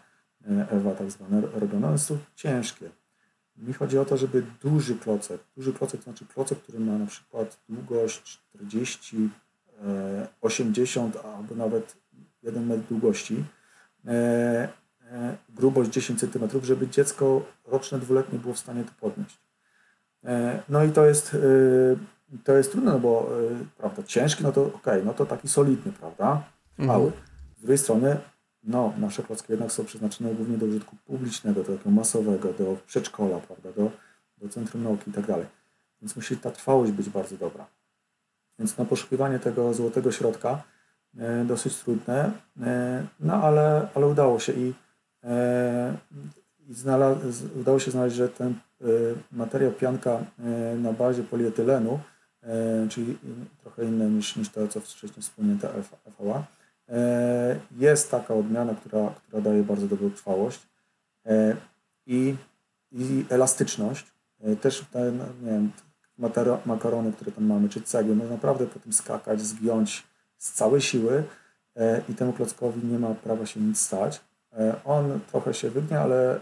[0.70, 2.90] EWA tak zwane, robione, one są ciężkie.
[3.56, 7.06] Mi chodzi o to, żeby duży klocek, duży klocek to znaczy klocek, który ma na
[7.06, 9.30] przykład długość 40,
[10.40, 11.96] 80 e, albo nawet
[12.42, 13.44] 1 metr długości,
[14.06, 14.68] e,
[15.10, 19.44] e, grubość 10 cm, żeby dziecko roczne, dwuletnie było w stanie to podnieść.
[20.68, 21.36] No i to jest
[22.44, 23.30] to jest trudne, no bo
[23.78, 26.42] prawda, ciężki, no to okay, no to taki solidny, prawda?
[26.78, 27.04] Mały.
[27.04, 27.22] Mhm.
[27.56, 28.16] Z drugiej strony,
[28.64, 33.38] no, nasze klocki jednak są przeznaczone głównie do użytku publicznego, do takiego masowego, do przedszkola,
[33.38, 33.90] prawda, do,
[34.38, 35.46] do centrum nauki i tak dalej.
[36.02, 37.66] Więc musi ta trwałość być bardzo dobra.
[38.58, 40.62] Więc na poszukiwanie tego złotego środka
[41.18, 44.74] e, dosyć trudne, e, no ale, ale udało się i,
[45.24, 45.96] e,
[46.68, 47.18] i znalaz,
[47.60, 48.48] udało się znaleźć, że ten
[48.80, 48.84] e,
[49.32, 52.00] materiał pianka e, na bazie polietylenu
[52.46, 53.18] E, czyli
[53.62, 56.44] trochę inne niż, niż to, co wcześniej wspomniane FVA.
[56.88, 60.60] E, jest taka odmiana, która, która daje bardzo dobrą trwałość
[61.26, 61.56] e,
[62.06, 62.34] i,
[62.92, 64.14] i elastyczność.
[64.60, 65.70] Też te, no, nie wiem,
[66.66, 70.06] makarony, które tam mamy, czy cegły, można naprawdę po tym skakać, zgiąć
[70.38, 71.24] z całej siły
[72.08, 74.20] i temu klockowi nie ma prawa się nic stać.
[74.84, 76.40] On trochę się wygnie, ale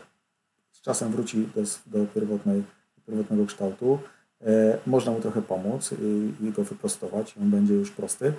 [0.72, 2.62] z czasem wróci do, do, pierwotnej,
[3.07, 3.98] pierwotnego kształtu.
[4.40, 5.94] E, można mu trochę pomóc
[6.40, 8.33] i go wyprostować, on będzie już prosty.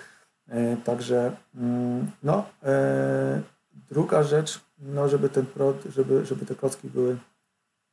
[0.50, 3.42] E, także mm, no, e,
[3.90, 5.46] druga rzecz, no, żeby, ten
[5.90, 7.18] żeby, żeby te klocki były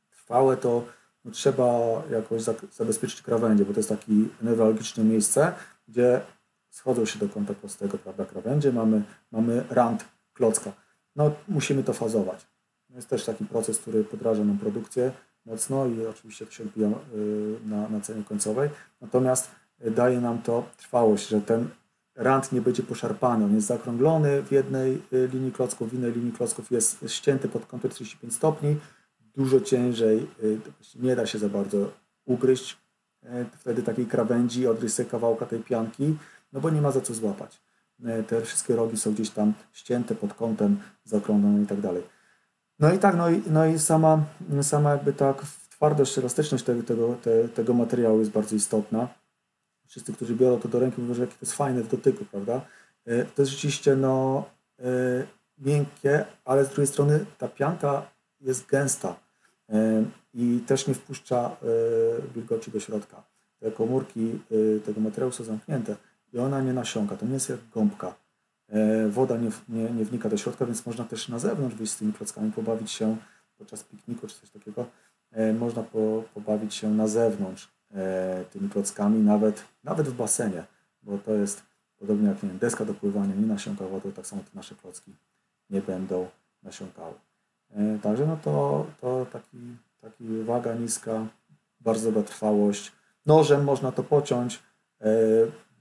[0.09, 0.85] trwałe, to
[1.25, 1.73] no, trzeba
[2.11, 4.11] jakoś zabezpieczyć krawędzie, bo to jest takie
[4.41, 5.53] newralgiczne miejsce,
[5.87, 6.21] gdzie
[6.69, 10.71] schodzą się do kąta prostego, prawda, krawędzie, mamy, mamy rand klocka.
[11.15, 12.47] No, musimy to fazować.
[12.89, 15.11] Jest też taki proces, który podraża nam produkcję,
[15.45, 16.91] mocno i oczywiście to się odbija y,
[17.65, 18.69] na, na cenie końcowej.
[19.01, 19.51] Natomiast
[19.85, 21.69] y, daje nam to trwałość, że ten
[22.21, 23.45] rand nie będzie poszarpany.
[23.45, 27.65] On jest zakrąglony w jednej y, linii klocków, w innej linii klocków jest ścięty pod
[27.65, 28.77] kątem 35 stopni.
[29.35, 30.27] Dużo ciężej,
[30.95, 31.91] nie da się za bardzo
[32.25, 32.77] ugryźć
[33.23, 36.17] e, wtedy takiej krawędzi, sobie kawałka tej pianki,
[36.53, 37.61] no bo nie ma za co złapać.
[38.27, 42.03] Te wszystkie rogi są gdzieś tam ścięte pod kątem, zaokrąglone i tak dalej.
[42.79, 44.23] No i tak, no i, no i sama,
[44.61, 49.07] sama jakby tak twardość, elastyczność tego, tego, te, tego materiału jest bardzo istotna.
[49.91, 52.61] Wszyscy, którzy biorą to do ręki, mówią, że jakie to jest fajne w dotyku, prawda?
[53.05, 54.45] E, To jest rzeczywiście no,
[54.79, 54.83] e,
[55.57, 58.05] miękkie, ale z drugiej strony ta pianka
[58.41, 59.15] jest gęsta
[59.69, 61.57] e, i też nie wpuszcza
[62.35, 63.23] wilgoci do środka.
[63.59, 64.39] Te komórki
[64.85, 65.95] tego materiału są zamknięte
[66.33, 67.17] i ona nie nasiąka.
[67.17, 68.15] To nie jest jak gąbka.
[69.09, 72.13] Woda nie, nie, nie wnika do środka, więc można też na zewnątrz wyjść z tymi
[72.13, 73.17] klockami, pobawić się
[73.57, 74.85] podczas pikniku czy coś takiego.
[75.59, 77.80] Można po, pobawić się na zewnątrz
[78.51, 80.63] tymi klockami, nawet, nawet w basenie,
[81.03, 81.63] bo to jest
[82.01, 85.13] podobnie jak nie wiem, deska do pływania nie nasiąka wodą, tak samo te nasze klocki
[85.69, 86.27] nie będą
[86.63, 87.13] nasiąkały.
[87.69, 89.57] E, Także no to, to taki,
[90.01, 91.27] taki waga niska,
[91.79, 92.91] bardzo dobra trwałość.
[93.25, 94.59] Nożem można to pociąć,
[95.01, 95.07] e,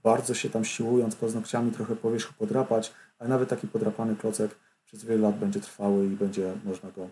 [0.02, 4.50] bardzo się tam siłując, paznokciami trochę powierzchu podrapać, ale nawet taki podrapany klocek
[4.84, 7.08] przez wiele lat będzie trwały i będzie można go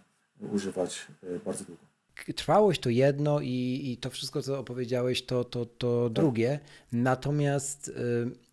[0.53, 1.88] używać e, bardzo długo.
[2.37, 6.61] Trwałość to jedno i, i to wszystko, co opowiedziałeś, to, to, to drugie.
[6.93, 7.89] Natomiast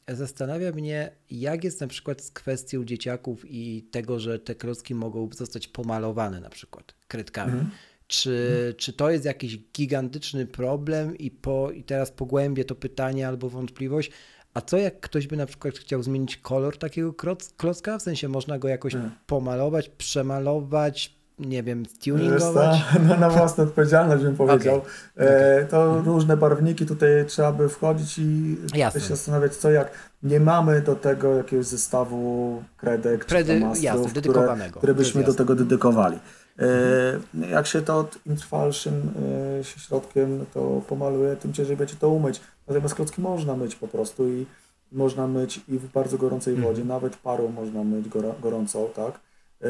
[0.09, 4.95] y, zastanawia mnie, jak jest na przykład z kwestią dzieciaków i tego, że te klocki
[4.95, 7.61] mogą zostać pomalowane na przykład kredkami.
[8.07, 13.49] Czy, czy to jest jakiś gigantyczny problem i, po, i teraz pogłębię to pytanie albo
[13.49, 14.11] wątpliwość,
[14.53, 17.13] a co jak ktoś by na przykład chciał zmienić kolor takiego
[17.57, 17.97] klocka?
[17.97, 19.09] W sensie można go jakoś Nie.
[19.27, 22.79] pomalować, przemalować, nie wiem, tuningować?
[23.07, 24.81] no, na własną odpowiedzialność bym powiedział.
[25.17, 29.01] E, to różne barwniki tutaj trzeba by wchodzić i Jasne.
[29.01, 29.91] się zastanawiać co jak.
[30.23, 34.77] Nie mamy do tego jakiegoś zestawu kredek Kredy- czy flamastrów, jasne, które, dedykowanego.
[34.77, 36.19] które jest byśmy do tego dedykowali.
[36.59, 39.11] E, jak się to trwalszym
[39.59, 42.41] e, środkiem no to pomaluje, tym ciężej będzie to umyć.
[42.67, 44.45] Natomiast klocki można myć po prostu i
[44.91, 46.73] można myć i w bardzo gorącej Mhm.
[46.73, 48.05] wodzie, nawet parą można myć
[48.41, 49.19] gorącą, tak?
[49.61, 49.67] E,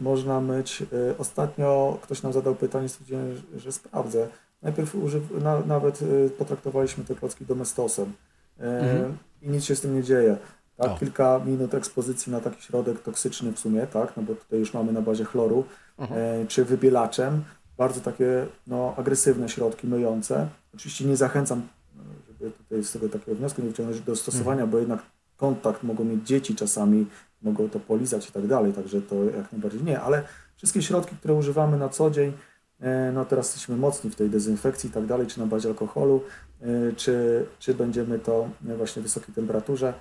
[0.00, 0.82] można myć.
[0.82, 4.28] E, Ostatnio ktoś nam zadał pytanie, stwierdziłem, że, sprawdzę.
[4.62, 8.12] Najpierw używ, na, nawet e, potraktowaliśmy te klocki domestosem
[8.58, 9.18] Mhm.
[9.42, 10.36] i nic się z tym nie dzieje.
[10.76, 10.90] Tak?
[10.90, 10.98] O.
[10.98, 14.16] Kilka minut ekspozycji na taki środek toksyczny w sumie, tak?
[14.16, 15.64] no bo tutaj już mamy na bazie chloru,
[15.98, 16.46] Mhm.
[16.46, 17.44] czy wybielaczem,
[17.76, 20.48] bardzo takie no, agresywne środki myjące.
[20.74, 24.78] Oczywiście nie zachęcam, e, żeby tutaj z tego takiego wniosku nie wyciągnąć do stosowania, bo
[24.78, 25.02] jednak
[25.36, 27.06] kontakt mogą mieć dzieci czasami,
[27.42, 30.22] mogą to polizać i tak dalej, także to jak najbardziej nie, ale
[30.56, 32.32] wszystkie środki, które używamy na co dzień,
[32.80, 36.22] e, no teraz jesteśmy mocni w tej dezynfekcji i tak dalej, czy na bazie alkoholu,
[36.60, 39.94] e, czy, czy będziemy to e, właśnie w wysokiej temperaturze,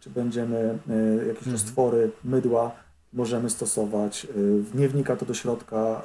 [0.00, 0.78] czy będziemy
[1.28, 1.52] jakieś Mhm.
[1.52, 2.70] roztwory, mydła
[3.12, 4.26] możemy stosować,
[4.74, 6.02] nie wnika to do środka,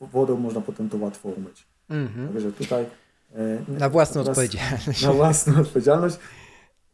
[0.00, 1.66] wodą można potem to łatwo umyć.
[1.90, 2.28] Mhm.
[2.28, 2.86] Także tutaj
[3.68, 5.02] Na własną odpowiedzialność.
[5.02, 6.16] na własną odpowiedzialność.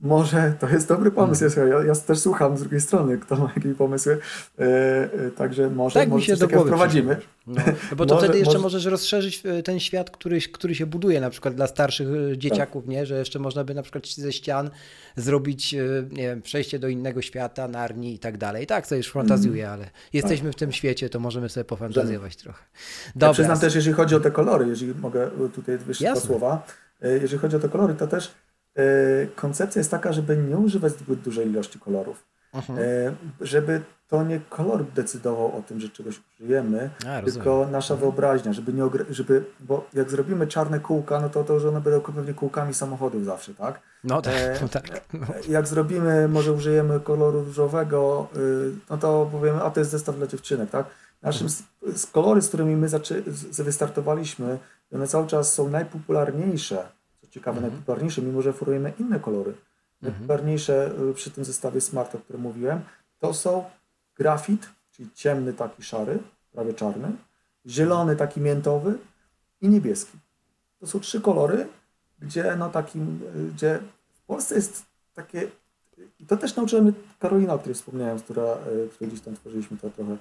[0.05, 1.45] Może to jest dobry pomysł.
[1.45, 1.69] Mhm.
[1.69, 4.19] Ja, ja też słucham z drugiej strony, kto ma jakieś pomysły.
[4.59, 4.63] E,
[5.27, 7.17] e, także może, Tak może się coś takiego wprowadzimy.
[7.47, 10.75] No, no bo to Może- wtedy jeszcze może- możesz rozszerzyć e, ten świat, który, który
[10.75, 13.07] się buduje na przykład dla starszych e, dzieciaków, nie?
[13.07, 14.71] Że jeszcze można by na przykład ze ścian
[15.17, 15.73] zrobić,
[16.11, 18.67] nie wiem, przejście do innego świata, Narni i tak dalej.
[18.67, 22.65] Tak, sobie już fantazjuję, ale jesteśmy w tym świecie, to możemy sobie pofantazjować trochę.
[23.07, 23.33] Ja Dobra.
[23.33, 26.21] przyznam też, jeżeli chodzi o te kolory, jeżeli mogę tutaj Jasne.
[26.21, 26.67] słowa.
[27.23, 28.31] Jeżeli chodzi o te kolory, to też
[29.35, 32.25] koncepcja jest taka, żeby nie używać zbyt dużej ilości kolorów.
[32.55, 32.79] Mhm.
[32.79, 38.53] E, żeby to nie kolor decydował o tym, że czegoś użyjemy, A, tylko nasza wyobraźnia,
[38.53, 42.35] żeby nie żeby, bo jak zrobimy czarne kółka, no to, to że one będą pewnie
[42.35, 43.81] kółkami samochodów zawsze, tak?
[44.05, 44.85] No tak, E, no tak.
[45.13, 45.27] No.
[45.49, 50.27] Jak zrobimy, może użyjemy koloru różowego, y, no to powiemy, a to jest zestaw dla
[50.27, 50.87] dziewczynek, tak?
[51.23, 51.63] Naszym z,
[51.95, 54.59] z kolory, z którymi my zaczę, z, wystartowaliśmy,
[54.95, 56.89] one cały czas są najpopularniejsze,
[57.35, 59.55] ciekawe, najpopularniejsze, mimo że oferujemy inne kolory.
[60.03, 62.81] Najpopularniejsze y, przy tym zestawie Smart, o którym mówiłem,
[63.19, 63.65] to są
[64.17, 66.19] grafit, czyli ciemny taki szary,
[66.53, 67.13] prawie czarny,
[67.67, 68.99] zielony taki miętowy
[69.61, 70.19] i niebieski.
[70.81, 71.67] To są trzy kolory,
[72.19, 73.79] gdzie no takim, y, gdzie
[74.15, 74.83] w Polsce jest
[75.15, 75.49] takie,
[76.21, 79.77] i to też nauczyła mnie Karolina, o której wspomniałem, która, y, której gdzieś tam tworzyliśmy
[79.77, 80.17] to trochę.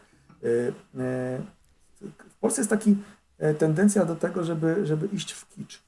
[2.29, 2.95] W Polsce jest taki
[3.37, 5.81] e, tendencja do tego, żeby, żeby iść w kicz.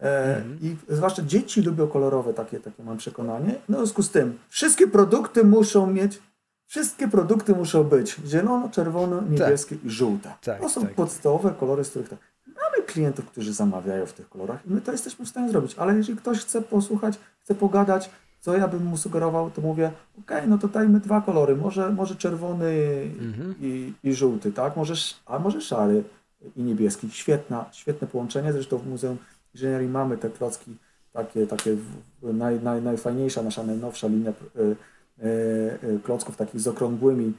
[0.00, 3.54] E, I zwłaszcza dzieci lubią kolorowe, takie, takie mam przekonanie.
[3.68, 6.22] No w związku z tym, wszystkie produkty muszą mieć,
[6.66, 10.32] wszystkie produkty muszą być zielono, czerwono, niebieskie i żółte.
[10.44, 10.94] Tak, to są tak.
[10.94, 12.18] podstawowe kolory, z których tak.
[12.46, 15.96] Mamy klientów, którzy zamawiają w tych kolorach i my to jesteśmy w stanie zrobić, ale
[15.96, 20.58] jeżeli ktoś chce posłuchać, chce pogadać, co ja bym mu sugerował, to mówię, okej, no
[20.58, 22.72] to dajmy dwa kolory, może, może czerwony
[23.20, 23.54] Mhm.
[23.60, 24.76] i, i żółty, tak?
[24.76, 24.94] Może,
[25.26, 26.04] a może szary
[26.56, 27.10] i niebieski.
[27.10, 29.16] Świetna, świetne połączenie, zresztą w Muzeum
[29.56, 30.76] inżynierii mamy te klocki
[31.12, 31.76] takie, takie
[32.22, 34.32] naj, naj, najfajniejsza, nasza najnowsza linia
[36.04, 37.32] klocków takich z okrągłymi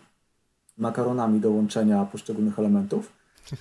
[0.77, 3.12] makaronami do łączenia poszczególnych elementów.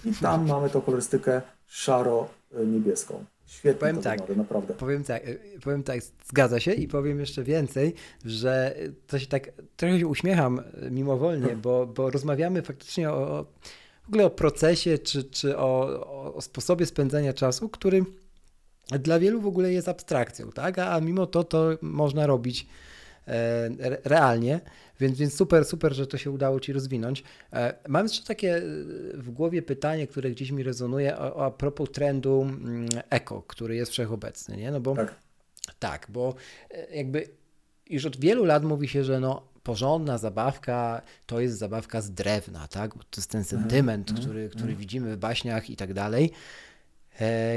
[0.04, 3.24] I tam mamy tą kolorystykę szaro-niebieską.
[3.46, 4.74] Świetnie powiem to tak, wygląda, naprawdę.
[4.74, 5.22] Powiem tak,
[5.64, 10.60] powiem tak, zgadza się i powiem jeszcze więcej, że to się tak trochę się uśmiecham
[10.90, 13.46] mimowolnie, bo, bo rozmawiamy faktycznie o,
[14.04, 18.04] w ogóle o procesie czy, czy o, o sposobie spędzania czasu, który
[18.88, 20.78] dla wielu w ogóle jest abstrakcją, tak?
[20.78, 22.66] A, a mimo to to można robić
[23.28, 23.68] e,
[24.04, 24.60] realnie,
[25.00, 27.24] więc, więc super, super, że to się udało Ci rozwinąć.
[27.52, 28.62] E, mam jeszcze takie
[29.14, 33.92] w głowie pytanie, które gdzieś mi rezonuje a, a propos trendu mm, eko, który jest
[33.92, 34.70] wszechobecny, nie?
[34.70, 35.14] No bo tak.
[35.78, 36.34] tak, bo
[36.70, 37.28] e, jakby
[37.90, 42.68] już od wielu lat mówi się, że no porządna zabawka to jest zabawka z drewna,
[42.68, 42.94] tak?
[42.94, 46.32] To jest ten Mhm, sentyment, który, który widzimy w baśniach i tak dalej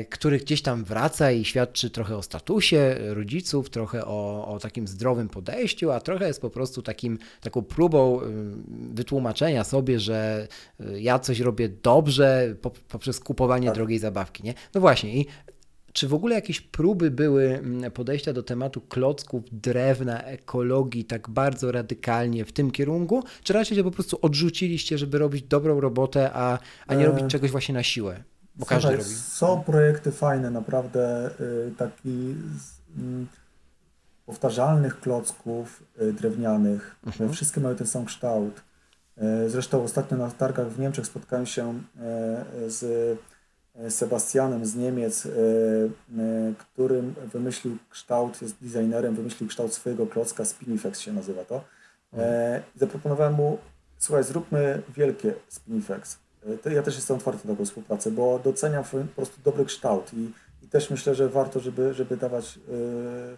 [0.10, 5.30] który gdzieś tam wraca i świadczy trochę o statusie rodziców, trochę o, o, takim zdrowym
[5.30, 8.20] podejściu, a trochę jest po prostu takim, taką próbą
[8.94, 10.48] wytłumaczenia sobie, że
[10.82, 12.56] y, ja coś robię dobrze
[12.88, 13.76] poprzez kupowanie tak.
[13.76, 14.44] drogiej zabawki.
[14.44, 14.54] Nie?
[14.76, 15.26] No właśnie, i
[15.94, 22.46] czy w ogóle jakieś próby były podejścia do tematu klocków, drewna, ekologii tak bardzo radykalnie
[22.46, 26.96] w tym kierunku, czy raczej się po prostu odrzuciliście, żeby robić dobrą robotę, a, a
[26.96, 28.24] nie robić czegoś właśnie na siłę?
[28.60, 29.16] Bo każdy Słuchaj, robi.
[29.16, 32.36] Są projekty fajne, naprawdę y, taki
[33.00, 33.26] y,
[34.26, 36.96] powtarzalnych klocków y, drewnianych.
[37.06, 37.34] Mhm.
[37.34, 38.62] Wszystkie mają ten sam kształt.
[39.46, 41.74] Y, zresztą ostatnio na targach w Niemczech spotkałem się
[42.66, 43.20] y, z
[43.90, 45.28] Sebastianem z Niemiec,
[46.58, 51.64] którym wymyślił kształt, jest designerem, wymyślił kształt swojego klocka, Spinifex się nazywa to.
[52.14, 52.64] Mhm.
[52.76, 53.58] Zaproponowałem mu,
[53.98, 56.18] słuchaj, zróbmy wielkie Spinifex
[56.72, 60.32] ja też jestem otwarty na taką współpracę, bo doceniam po prostu dobry kształt i,
[60.64, 63.38] i też myślę, że warto, żeby, żeby dawać, yy,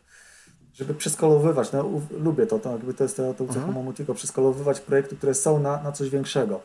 [0.73, 3.75] żeby przeskalowywać, no, lubię to, to jakby to jest to, to cechą mhm.
[3.75, 6.61] Mamutiego, przeskalowywać projekty, które są na, na coś większego.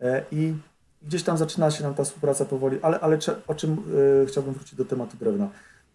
[0.00, 0.54] E, I
[1.02, 3.82] gdzieś tam zaczyna się nam ta współpraca powoli, ale, ale o czym
[4.28, 5.48] chciałbym wrócić do tematu drewna.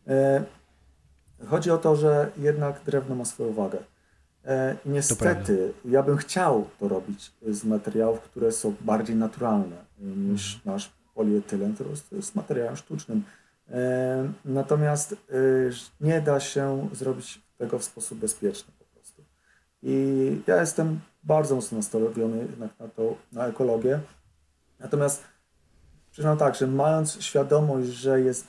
[0.07, 0.43] E,
[1.47, 3.77] chodzi o to, że jednak drewno ma swoją wagę.
[4.45, 10.75] E, niestety, ja bym chciał to robić z materiałów, które są bardziej naturalne niż mhm.
[10.75, 13.23] nasz polietylen, który jest materiałem sztucznym.
[13.69, 15.15] E, natomiast e,
[16.01, 19.23] nie da się zrobić tego w sposób bezpieczny po prostu.
[19.83, 23.99] I ja jestem bardzo mocno nastawiony jednak na to, na ekologię.
[24.79, 25.23] Natomiast
[26.11, 28.47] przyznam tak, że mając świadomość, że jest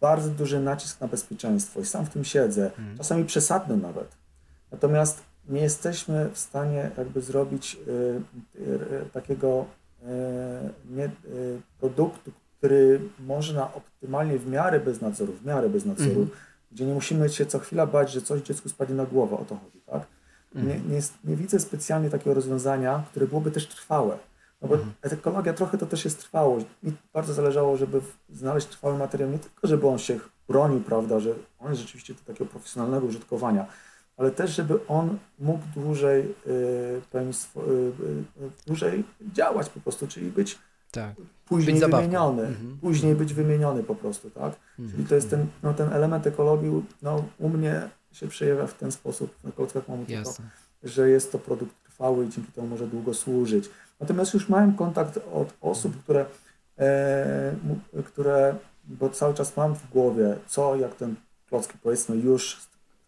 [0.00, 2.96] bardzo duży nacisk na bezpieczeństwo i sam w tym siedzę, mhm.
[2.96, 4.16] czasami przesadny nawet,
[4.76, 9.64] Natomiast nie jesteśmy w stanie jakby zrobić y, y, takiego
[10.98, 16.28] y, produktu, który można optymalnie w miarę bez nadzoru, w miarę bez nadzoru, mhm.
[16.72, 19.54] gdzie nie musimy się co chwila bać, że coś dziecku spadnie na głowę, o to
[19.54, 20.06] chodzi, tak?
[20.54, 20.92] Nie, mhm.
[20.92, 24.18] nie, nie widzę specjalnie takiego rozwiązania, które byłoby też trwałe.
[24.62, 24.92] No bo mhm.
[25.02, 26.66] ekologia trochę to też jest trwałość.
[26.82, 31.30] Mi bardzo zależało, żeby znaleźć trwały materiał, nie tylko żeby on się bronił, prawda, że
[31.58, 33.66] on jest rzeczywiście do takiego profesjonalnego użytkowania,
[34.16, 40.58] ale też, żeby on mógł dłużej, y, y, y, dłużej działać po prostu, czyli być
[40.90, 41.14] tak.
[41.48, 42.78] później być wymieniony, mhm.
[42.80, 44.56] później być wymieniony po prostu, tak?
[44.78, 44.90] Mhm.
[44.90, 48.92] Czyli to jest ten, no, ten element ekologii, no, u mnie się przejawia w ten
[48.92, 50.32] sposób, na klockach mam to,
[50.84, 53.70] że jest to produkt trwały i dzięki temu może długo służyć.
[54.00, 56.02] Natomiast już miałem kontakt od osób, mhm.
[56.02, 56.26] które,
[56.78, 61.14] e, które, bo cały czas mam w głowie, co jak ten
[61.48, 62.66] klocki powiedzmy już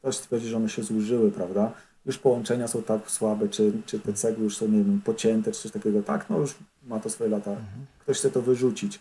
[0.09, 1.73] ktoś stwierdzi, że one się zużyły, prawda?
[2.07, 5.63] Już połączenia są tak słabe, czy, czy te cegły już są, nie wiem, pocięte, czy
[5.63, 6.03] coś takiego.
[6.03, 6.55] Tak, no już
[6.87, 7.51] ma to swoje lata.
[7.51, 7.87] Mhm.
[7.99, 9.01] Ktoś chce to wyrzucić.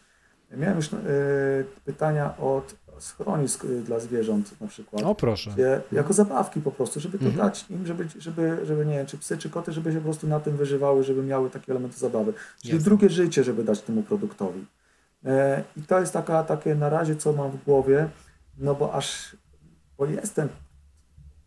[0.52, 0.98] Miałem już y,
[1.86, 5.04] pytania od schronisk y, dla zwierząt na przykład.
[5.04, 5.52] O proszę.
[5.52, 5.96] Gdzie, mhm.
[5.96, 7.48] jako zabawki po prostu, żeby to mhm.
[7.48, 10.28] dać im, żeby, żeby, żeby, nie wiem, czy psy, czy koty, żeby się po prostu
[10.28, 12.34] na tym wyżywały, żeby miały takie elementy zabawy.
[12.62, 12.86] Czyli Jasne.
[12.86, 14.66] drugie życie, żeby dać temu produktowi.
[15.26, 18.10] E, I to jest taka, takie na razie, co mam w głowie,
[18.58, 19.38] no bo aż,
[19.98, 20.36] bo jest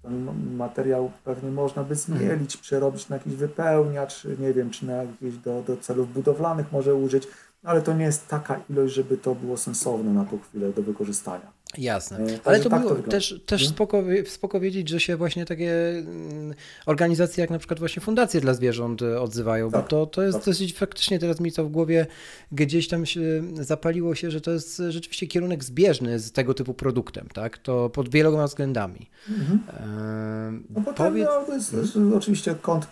[0.03, 5.37] ten materiał pewnie można by zmielić, przerobić na jakiś wypełniacz, nie wiem, czy na jakieś
[5.37, 7.29] do, do celów budowlanych może użyć,
[7.63, 11.53] ale to nie jest taka ilość, żeby to było sensowne na tą chwilę do wykorzystania.
[11.79, 12.19] Jasne.
[12.19, 13.75] E, Ale to tak było to też, też hmm?
[13.75, 16.55] spoko, spoko wiedzieć, że się właśnie takie mm,
[16.87, 20.39] organizacje jak na przykład właśnie Fundacje dla Zwierząt e, odzywają, tak, bo to, to jest
[20.39, 20.45] tak.
[20.45, 22.07] dosyć faktycznie teraz mi to w głowie
[22.53, 27.29] gdzieś tam się zapaliło się, że to jest rzeczywiście kierunek zbieżny z tego typu produktem,
[27.35, 27.59] tak?
[27.59, 29.11] To pod wieloma względami.
[29.29, 29.61] Mhm.
[29.69, 31.29] Eee, no bo powiedz...
[31.29, 32.15] no, to jest, hmm?
[32.15, 32.87] oczywiście kąt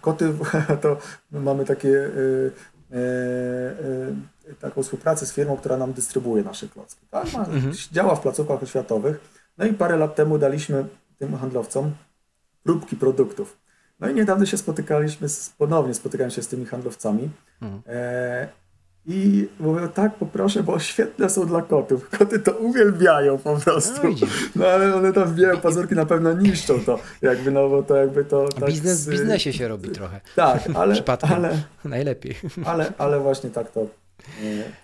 [0.00, 0.34] koty
[0.82, 0.98] to
[1.32, 2.10] mamy takie
[4.60, 7.06] taką współpracę z firmą, która nam dystrybuuje nasze klocki.
[7.10, 7.32] Tak?
[7.32, 7.46] Ma,
[7.92, 9.20] Działa w placówkach oświatowych.
[9.58, 10.84] No i parę lat temu daliśmy
[11.18, 11.92] tym handlowcom
[12.62, 13.56] próbki produktów.
[14.00, 17.30] No i niedawno się spotykaliśmy, z, ponownie spotykałem się z tymi handlowcami.
[17.86, 18.48] E,
[19.06, 22.08] I mówią, tak, poproszę, bo świetne są dla kotów.
[22.18, 24.08] Koty to uwielbiają po prostu.
[24.08, 24.26] No.
[24.56, 26.98] No ale one tam wbijają pazurki, na pewno niszczą to.
[27.22, 28.48] Jakby, no bo to jakby to...
[28.48, 30.20] Tak Biznes z- w biznesie się robi trochę.
[30.36, 31.32] Tak, ale, Przypadkiem.
[31.32, 32.36] ale, Najlepiej.
[32.64, 33.86] ale, ale właśnie tak to,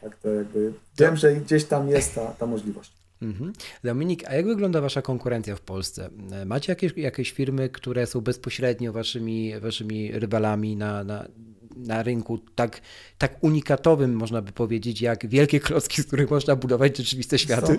[0.00, 0.72] tak to jakby...
[0.98, 2.92] Wiem, że gdzieś tam jest ta, ta możliwość.
[3.22, 3.52] Mhm.
[3.84, 6.10] Dominik, a jak wygląda wasza konkurencja w Polsce?
[6.32, 11.28] E, Macie jakieś, jakieś firmy, które są bezpośrednio waszymi, waszymi rywalami na, na,
[11.76, 12.80] na rynku tak,
[13.18, 17.78] tak unikatowym, można by powiedzieć, jak wielkie klocki, z których można budować rzeczywiste światy?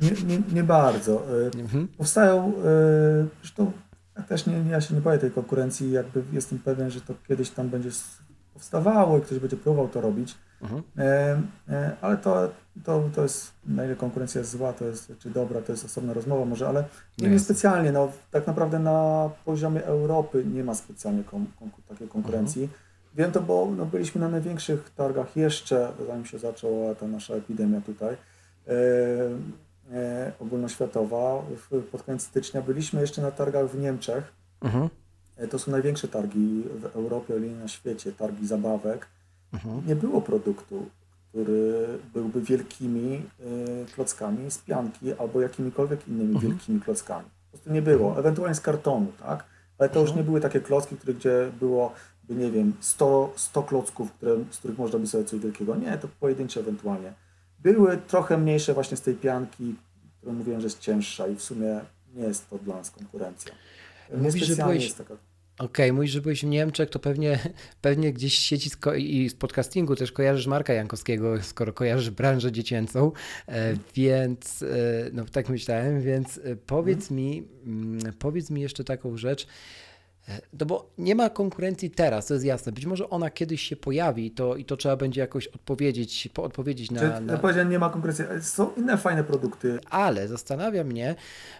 [0.00, 1.22] Nie, nie, nie bardzo.
[1.46, 1.88] E, Mhm.
[1.88, 3.72] Powstają, e, zresztą
[4.16, 7.50] ja też nie, ja się nie boję tej konkurencji, jakby jestem pewien, że to kiedyś
[7.50, 7.90] tam będzie
[8.54, 10.82] powstawało i ktoś będzie próbował to robić, Mhm.
[10.98, 12.50] e, e, ale to,
[12.84, 16.12] to, to jest, na ile konkurencja jest zła, to jest, czy dobra, to jest osobna
[16.12, 16.84] rozmowa może, ale
[17.18, 17.44] nie, nie jasne.
[17.44, 22.68] specjalnie, no tak naprawdę na poziomie Europy nie ma specjalnie kon, konku- takiej konkurencji.
[23.14, 27.80] Wiem to, bo no, byliśmy na największych targach jeszcze, zanim się zaczęła ta nasza epidemia
[27.80, 28.16] tutaj,
[28.68, 28.72] e,
[29.92, 31.42] e, ogólnoświatowa.
[31.70, 34.32] W, pod koniec stycznia byliśmy jeszcze na targach w Niemczech.
[34.60, 34.88] Mhm.
[35.36, 39.06] E, To są największe targi w Europie, ale i na świecie, targi zabawek.
[39.52, 39.86] Mhm.
[39.86, 40.86] Nie było produktu,
[41.28, 46.52] który byłby wielkimi e, klockami z pianki albo jakimikolwiek innymi Mhm.
[46.52, 47.24] wielkimi klockami.
[47.44, 48.18] Po prostu nie było.
[48.18, 49.44] Ewentualnie z kartonu, tak?
[49.78, 50.18] Ale to już Mhm.
[50.18, 51.92] nie były takie klocki, które, gdzie było,
[52.24, 55.76] by nie wiem, 100, 100 klocków, które, z których można by sobie coś wielkiego.
[55.76, 57.12] Nie, to pojedyncze ewentualnie.
[57.58, 59.74] Były trochę mniejsze właśnie z tej pianki,
[60.18, 61.80] którą mówiłem, że jest cięższa i w sumie
[62.14, 63.52] nie jest to dla nas konkurencja.
[64.16, 65.14] Mówisz, że Niespecjalnie byłeś- jest taka
[65.62, 67.38] Okej, mówisz, że byłeś w Niemczech, to pewnie,
[67.82, 73.12] pewnie gdzieś sieci z i z podcastingu też kojarzysz Marka Jankowskiego, skoro kojarzysz branżę dziecięcą,
[73.48, 74.66] e, więc, e,
[75.12, 79.46] no tak myślałem, więc e, powiedz mi, mm, powiedz mi jeszcze taką rzecz,
[80.60, 84.30] no bo nie ma konkurencji teraz, to jest jasne, być może ona kiedyś się pojawi
[84.30, 87.20] to, i to trzeba będzie jakoś odpowiedzieć, po, odpowiedzieć na...
[87.20, 87.38] na...
[87.38, 88.24] powiedziałem, nie ma konkurencji.
[88.40, 89.78] Są inne fajne produkty.
[89.90, 91.14] Ale zastanawia mnie,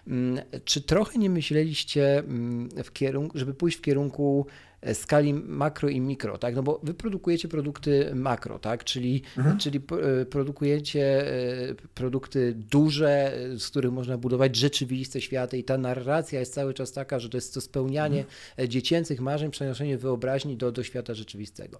[0.07, 4.45] mm, czy trochę nie myśleliście mm, w kierunku, żeby pójść w kierunku
[4.93, 6.55] skali makro i mikro, tak?
[6.55, 8.83] No bo wy produkujecie produkty makro, tak?
[8.83, 9.21] Czyli,
[9.57, 15.63] czyli p- e, produkujecie e, produkty duże, e, z których można budować rzeczywiste światy i
[15.63, 18.25] ta narracja jest cały czas taka, że to jest to spełnianie
[18.59, 21.79] e, dziecięcych marzeń, przenoszenie wyobraźni do, do świata rzeczywistego.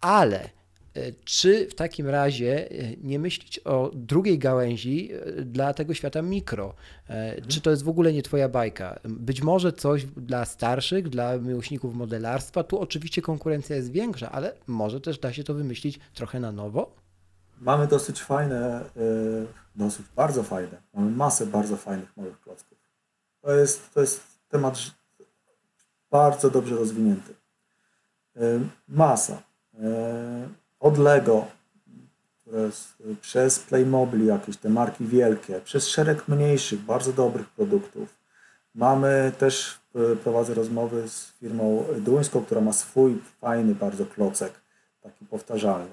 [0.00, 0.50] Ale e,
[1.24, 6.74] czy w takim razie e, nie myśleć o drugiej gałęzi e, dla tego świata mikro?
[7.08, 9.00] E, Czy to jest w ogóle nie Twoja bajka?
[9.04, 12.64] Być może coś dla starszych, dla miłośników modelarstwa.
[12.64, 16.94] Tu oczywiście konkurencja jest większa, ale może też da się to wymyślić trochę na nowo?
[17.60, 18.84] Mamy dosyć fajne,
[19.76, 20.82] dosyć bardzo fajne.
[20.94, 22.78] Mamy masę bardzo fajnych małych klocków.
[23.40, 24.78] To jest, to jest temat
[26.10, 27.34] bardzo dobrze rozwinięty.
[28.88, 29.42] Masa.
[30.82, 31.46] Od Lego,
[32.46, 38.08] y, przez Playmobil jakieś, te marki wielkie, przez szereg mniejszych, bardzo dobrych produktów.
[38.74, 39.78] Mamy też,
[40.12, 44.52] y, prowadzę rozmowy z firmą duńską, która ma swój fajny bardzo klocek,
[45.02, 45.90] taki powtarzalny.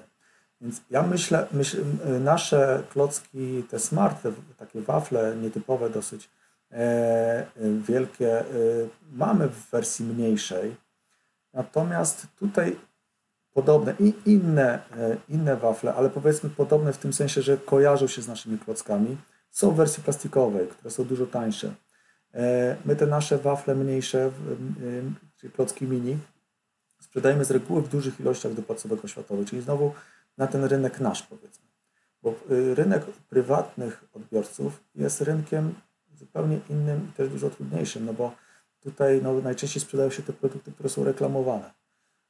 [0.60, 1.84] Więc ja myślę, myśl,
[2.16, 6.30] y, nasze klocki, te smart, te takie wafle nietypowe dosyć
[6.72, 10.76] e, y, wielkie, y, mamy w wersji mniejszej.
[11.52, 12.76] Natomiast tutaj
[13.54, 18.22] podobne i inne, e, inne wafle, ale powiedzmy podobne w tym sensie, że kojarzą się
[18.22, 19.16] z naszymi klockami,
[19.50, 21.74] są w wersji plastikowej, które są dużo tańsze.
[22.34, 24.30] E, My te nasze wafle mniejsze,
[25.36, 26.18] czyli klocki mini,
[27.00, 29.92] sprzedajemy z reguły w dużych ilościach do placówek oświatowych, czyli znowu
[30.38, 31.66] na ten rynek nasz powiedzmy.
[32.22, 35.74] Bo y, rynek prywatnych odbiorców jest rynkiem
[36.14, 38.34] zupełnie innym i też dużo trudniejszym, no bo
[38.80, 41.70] tutaj no, najczęściej sprzedają się te produkty, które są reklamowane.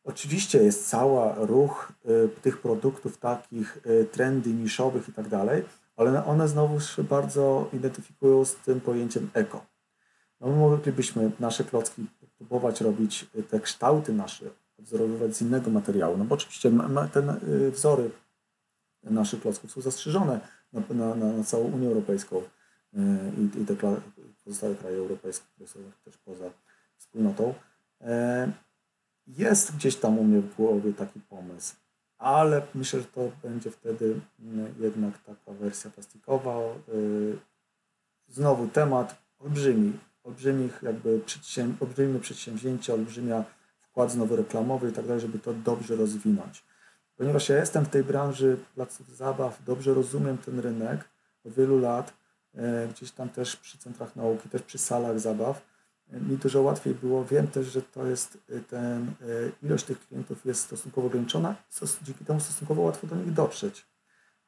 [0.04, 5.64] Oczywiście jest cały ruch y, tych produktów takich, y, trendy niszowych i tak dalej,
[5.96, 9.66] ale one znowu się bardzo identyfikują z tym pojęciem eko.
[10.40, 12.06] No, my moglibyśmy nasze klocki
[12.38, 14.46] próbować robić y, te kształty nasze,
[14.78, 16.70] odzorowywać z innego materiału, no bo oczywiście
[17.12, 17.36] te
[17.70, 18.10] wzory
[19.02, 20.40] naszych klocków są zastrzeżone
[20.72, 22.42] na, na, na, całą Unię Europejską
[23.38, 23.74] i, i te
[24.44, 26.44] pozostałe kraje europejskie, które są też poza
[26.96, 27.54] wspólnotą.
[29.26, 31.74] Jest gdzieś tam u mnie w głowie taki pomysł,
[32.18, 36.58] ale myślę, że to będzie wtedy mm, jednak taka wersja plastikowa.
[36.88, 37.38] y,
[38.28, 39.92] Znowu temat olbrzymi,
[40.24, 43.44] olbrzymich jakby przedsięw- olbrzymie przedsięwzięcia, olbrzymia
[43.80, 46.64] wkład znowu reklamowy i tak dalej, żeby to dobrze rozwinąć.
[47.16, 51.08] ponieważ ja jestem w tej branży placów zabaw, dobrze rozumiem ten rynek
[51.46, 52.12] od wielu lat,
[52.54, 55.62] e, gdzieś tam też przy centrach nauki, też przy salach zabaw,
[56.12, 57.24] mi dużo łatwiej było.
[57.24, 59.12] Wiem też, że to jest e, ten,
[59.62, 61.54] ilość tych klientów jest stosunkowo ograniczona,
[62.02, 63.86] dzięki temu stosunkowo łatwo do nich dotrzeć.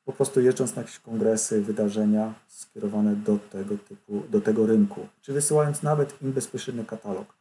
[0.04, 5.32] Po prostu jeżdżąc na jakieś kongresy, wydarzenia skierowane do tego typu, do tego rynku, czy
[5.32, 7.34] wysyłając nawet im bezpośrednio katalog.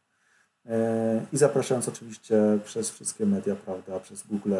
[0.66, 4.54] E, i zapraszając oczywiście przez wszystkie media, prawda, przez Google,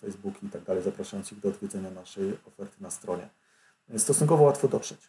[0.00, 3.28] Facebook i tak dalej, zapraszając ich do odwiedzenia naszej oferty na stronie.
[3.90, 5.00] E, stosunkowo łatwo dotrzeć.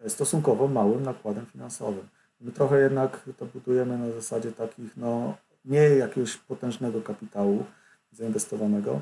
[0.00, 2.08] E, stosunkowo małym nakładem finansowym.
[2.40, 7.64] My trochę jednak to budujemy na zasadzie takich, no nie jakiegoś potężnego kapitału
[8.12, 9.00] zainwestowanego,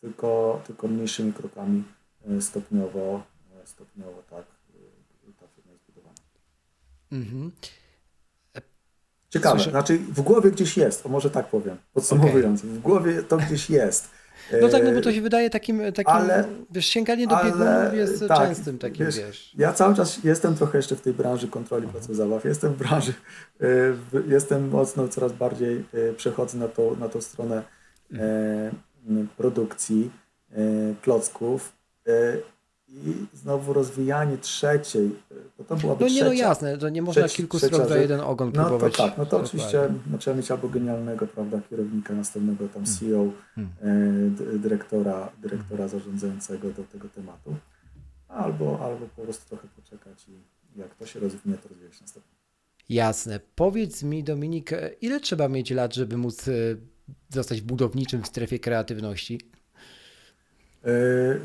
[0.00, 1.84] tylko, tylko mniejszymi krokami
[2.40, 3.22] stopniowo,
[3.64, 4.44] stopniowo tak
[5.40, 6.16] ta firma jest budowana.
[7.12, 7.52] Mhm.
[9.28, 9.70] Ciekawe, Słyszę...
[9.70, 12.70] znaczy w głowie gdzieś jest, o może tak powiem, podsumowując, okay.
[12.72, 14.10] w głowie to gdzieś jest.
[14.62, 17.60] No tak, no bo to się wydaje takim, takim ale, wiesz, sięganie do biegów
[17.92, 21.48] jest tak, częstym takim, wiesz, wiesz, Ja cały czas jestem trochę jeszcze w tej branży
[21.48, 23.12] kontroli placów zabaw, jestem w branży,
[23.60, 23.66] e,
[24.28, 27.62] jestem mocno coraz bardziej e, przechodzę na, to, na tą stronę
[29.36, 30.10] produkcji
[31.02, 31.72] klocków
[32.88, 35.10] i znowu rozwijanie trzeciej,
[35.58, 37.88] bo to byłaby No nie, no trzecia, no jasne, to nie można trzeci, kilku stron
[37.88, 38.96] za jeden ogon no próbować.
[38.96, 42.98] To tak, no to oczywiście no, trzeba mieć albo genialnego, prawda, kierownika, następnego tam hmm.
[42.98, 43.72] CEO, hmm.
[44.54, 47.54] E, dyrektora, dyrektora zarządzającego do tego tematu,
[48.28, 52.36] albo, albo po prostu trochę poczekać i jak to się rozwinie, to rozwijać następnie.
[52.88, 53.40] Jasne.
[53.54, 54.70] Powiedz mi, Dominik,
[55.00, 56.52] ile trzeba mieć lat, żeby móc e,
[57.28, 59.40] zostać budowniczym w strefie kreatywności?
[60.86, 60.88] E,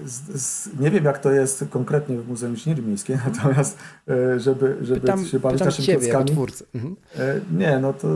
[0.05, 3.77] z, z, nie wiem, jak to jest konkretnie w Muzeum Inżynierii Miejskiej, natomiast
[4.09, 6.31] e, żeby, żeby pytam, się bawić naszymi klockami...
[6.75, 6.95] Mhm.
[7.19, 8.07] E, nie, no to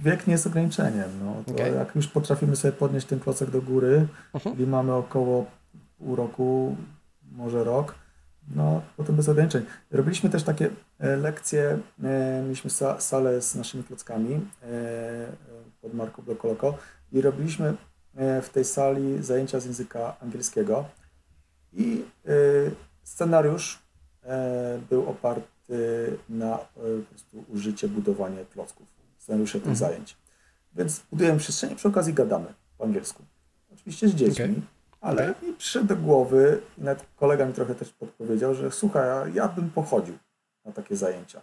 [0.00, 1.10] wiek nie jest ograniczeniem.
[1.24, 1.54] No.
[1.54, 1.70] Okay.
[1.70, 4.52] Jak już potrafimy sobie podnieść ten klocek do góry, uh-huh.
[4.52, 5.46] czyli mamy około
[5.98, 6.76] pół roku,
[7.32, 7.94] może rok,
[8.54, 9.62] no potem bez ograniczeń.
[9.90, 11.78] Robiliśmy też takie lekcje,
[12.42, 14.40] mieliśmy salę z naszymi klockami
[15.82, 16.74] pod marką Blokoloco
[17.12, 17.74] i robiliśmy
[18.42, 20.84] w tej sali zajęcia z języka angielskiego
[21.72, 22.30] i e,
[23.02, 23.82] scenariusz
[24.24, 28.86] e, był oparty na po prostu użycie, budowanie klocków,
[29.18, 29.76] scenariusze tych mhm.
[29.76, 30.16] zajęć.
[30.74, 33.22] Więc budujemy przestrzenie, przy okazji gadamy po angielsku.
[33.74, 34.62] Oczywiście z dziećmi, okay.
[35.00, 35.48] ale okay.
[35.48, 40.18] mi przyszedł do głowy, nawet kolega mi trochę też podpowiedział, że słuchaj, ja bym pochodził
[40.64, 41.40] na takie zajęcia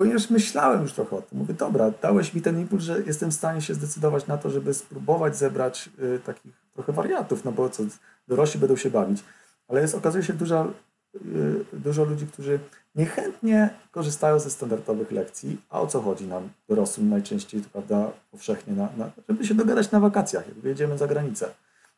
[0.00, 1.38] ponieważ myślałem już trochę o tym.
[1.38, 4.74] Mówię, dobra, dałeś mi ten impuls, że jestem w stanie się zdecydować na to, żeby
[4.74, 7.82] spróbować zebrać y, takich trochę wariatów, no bo co,
[8.28, 9.24] dorośli będą się bawić.
[9.68, 10.72] Ale jest, okazuje się dużo,
[11.14, 12.58] y, dużo ludzi, którzy
[12.94, 15.60] niechętnie korzystają ze standardowych lekcji.
[15.70, 19.90] A o co chodzi nam, dorosłym najczęściej, to prawda, powszechnie, na, na, żeby się dogadać
[19.90, 21.48] na wakacjach, jak jedziemy za granicę.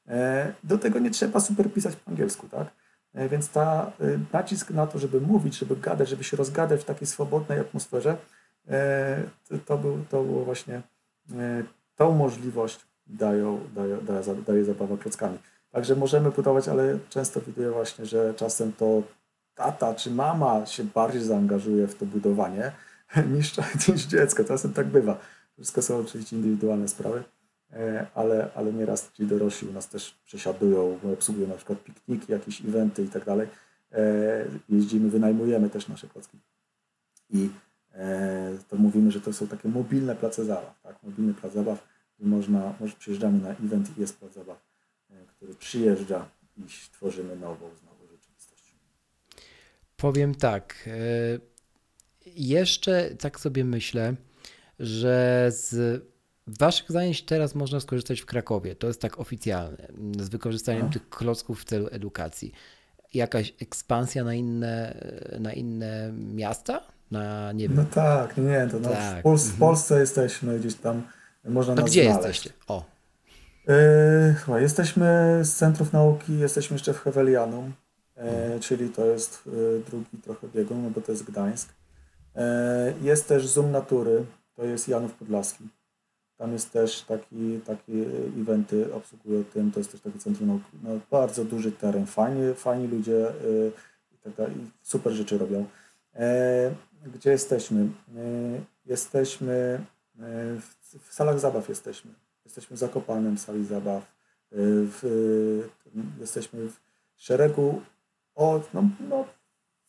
[0.09, 2.82] E, do tego nie trzeba super pisać po angielsku, tak?
[3.15, 6.85] E, więc ta e, nacisk na to, żeby mówić, żeby gadać, żeby się rozgadać w
[6.85, 8.17] takiej swobodnej atmosferze,
[8.69, 9.23] e,
[9.67, 10.83] to, był, to było właśnie
[11.97, 15.39] tą możliwość dają, daje, daje, daje zabawa klockami.
[15.71, 19.03] Także możemy budować, ale często widuję właśnie, że czasem to
[19.55, 22.73] tata czy mama się bardziej zaangażuje w to budowanie
[23.35, 23.55] niż,
[23.89, 24.45] niż dziecko.
[24.45, 25.19] Czasem tak bywa.
[25.55, 27.23] Wszystko są oczywiście indywidualne sprawy.
[27.73, 32.61] E, ale, ale nieraz ci dorośli u nas też przesiadują, obsługują na przykład pikniki, jakieś
[32.61, 33.49] eventy i tak dalej.
[33.93, 36.39] E, jeździmy, wynajmujemy też nasze klocki.
[37.31, 37.51] I
[37.95, 41.03] e, to mówimy, że to są takie mobilne place zabaw, tak?
[41.03, 44.61] Mobilny plac zabaw, gdzie można, może przyjeżdżamy na event i jest plac zabaw,
[45.29, 46.63] który przyjeżdża i
[46.93, 48.75] tworzymy nową, znowu rzeczywistość.
[49.97, 50.89] Powiem tak,
[52.27, 54.15] jeszcze tak sobie myślę,
[54.79, 56.03] że z
[56.47, 58.75] Waszych zajęć teraz można skorzystać w Krakowie.
[58.77, 59.89] To jest tak oficjalne,
[60.21, 62.53] z wykorzystaniem tych klocków w celu edukacji.
[63.15, 64.95] Jakaś ekspansja na inne,
[65.41, 66.81] na inne miasta?
[67.11, 67.77] Na, nie wiem.
[67.77, 69.21] No tak, nie, to tak.
[69.21, 69.69] w, Polsce, w mhm.
[69.71, 71.03] Polsce jesteśmy gdzieś tam,
[71.45, 72.27] można nas gdzie znaleźć.
[72.27, 72.51] jesteście?
[72.69, 72.85] O.
[74.49, 77.73] Yy, jesteśmy z Centrów Nauki, jesteśmy jeszcze w Hewelianum,
[78.17, 81.69] yy, czyli to jest yy, drugi trochę biegun, no bo to jest Gdańsk.
[83.03, 84.25] Jest też Zoom Natury,
[84.57, 85.65] to jest Janów Podlaski.
[86.43, 87.93] Tam jest też taki, takie
[88.41, 90.63] eventy obsługują tym, to jest też taki centrum.
[90.83, 93.73] No, bardzo duży teren, fajni, fajni ludzie yy,
[94.15, 95.67] i tak dalej, super rzeczy robią.
[96.15, 96.75] E,
[97.15, 97.81] gdzie jesteśmy?
[97.81, 97.89] E,
[98.87, 99.81] jesteśmy e,
[100.61, 102.11] w, w, salach zabaw jesteśmy.
[102.45, 104.03] Jesteśmy w Zakopanem sali zabaw.
[104.03, 104.07] E,
[104.67, 105.69] w,
[106.21, 106.77] jesteśmy w
[107.17, 107.81] szeregu
[108.35, 109.25] od, no, no,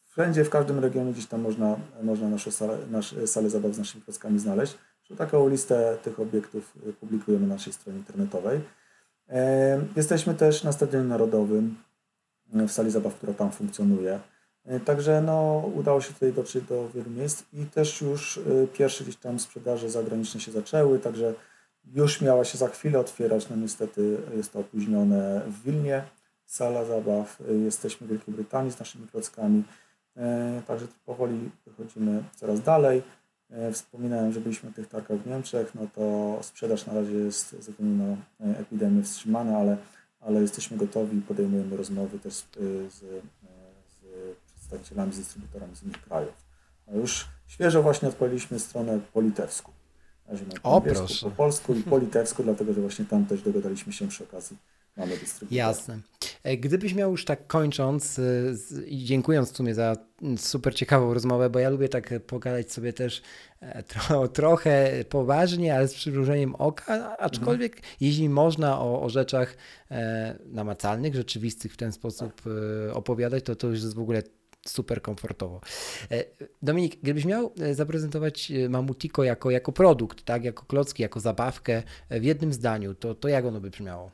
[0.06, 4.04] wszędzie, w każdym regionie gdzieś tam można, można nasze sale, nasze sale zabaw z naszymi
[4.04, 4.78] klockami znaleźć.
[5.04, 8.62] Że taką listę tych obiektów y, publikujemy na naszej stronie internetowej.
[9.30, 11.76] E, Jesteśmy też na Stadionie Narodowym,
[12.56, 14.20] y, w sali zabaw, która tam funkcjonuje.
[14.66, 19.04] E, Także no, udało się tutaj dotrzeć do wielu miejsc i też już y, pierwsze
[19.04, 21.34] gdzieś tam sprzedaże zagraniczne się zaczęły, także
[21.86, 26.04] już miała się za chwilę otwierać, no niestety jest to opóźnione w Wilnie,
[26.46, 29.64] sala zabaw, y, jesteśmy w Wielkiej Brytanii z naszymi klockami,
[30.18, 33.04] E, także powoli wychodzimy coraz dalej.
[33.54, 37.52] E, Wspominałem, że byliśmy na tych targach w Niemczech, no to sprzedaż na razie jest
[37.52, 38.14] ze względu na
[38.54, 39.78] e, epidemię wstrzymana, ale,
[40.22, 43.08] ale jesteśmy gotowi i podejmujemy rozmowy też z, y, z, e,
[43.88, 46.34] z przedstawicielami, z dystrybutorami z innych krajów.
[46.88, 49.72] No już świeżo właśnie odpaliliśmy stronę po litewsku.
[50.28, 50.82] Na razie O.
[51.30, 54.58] Po polsku i po litewsku, dlatego że właśnie tam też dogadaliśmy się przy okazji.
[54.98, 55.68] Mamy dystrybutora.
[55.68, 56.00] Jasne.
[56.44, 59.96] E, Gdybyś miał już tak kończąc e, i dziękując w sumie za
[60.38, 63.22] super ciekawą rozmowę, bo ja lubię tak e, pogadać sobie też
[63.88, 69.58] tro, trochę poważnie, ale z przymrużeniem oka, aczkolwiek jeśli można o, o rzeczach
[69.92, 72.42] e, namacalnych, rzeczywistych w ten sposób
[72.88, 74.24] e, opowiadać, to to już jest w ogóle
[74.68, 75.62] super komfortowo.
[76.62, 82.54] Dominik, gdybyś miał zaprezentować Mamutiko jako, jako produkt, tak, jako klocki, jako zabawkę w jednym
[82.54, 84.12] zdaniu, to, to jak ono by brzmiało?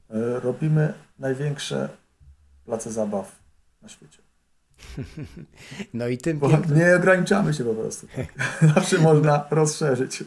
[0.43, 1.89] Robimy największe
[2.65, 3.39] place zabaw
[3.81, 4.17] na świecie.
[5.93, 8.07] No i tym Bo pięknym, nie ograniczamy się po prostu.
[8.15, 8.33] Tak.
[8.75, 10.23] Zawsze można rozszerzyć.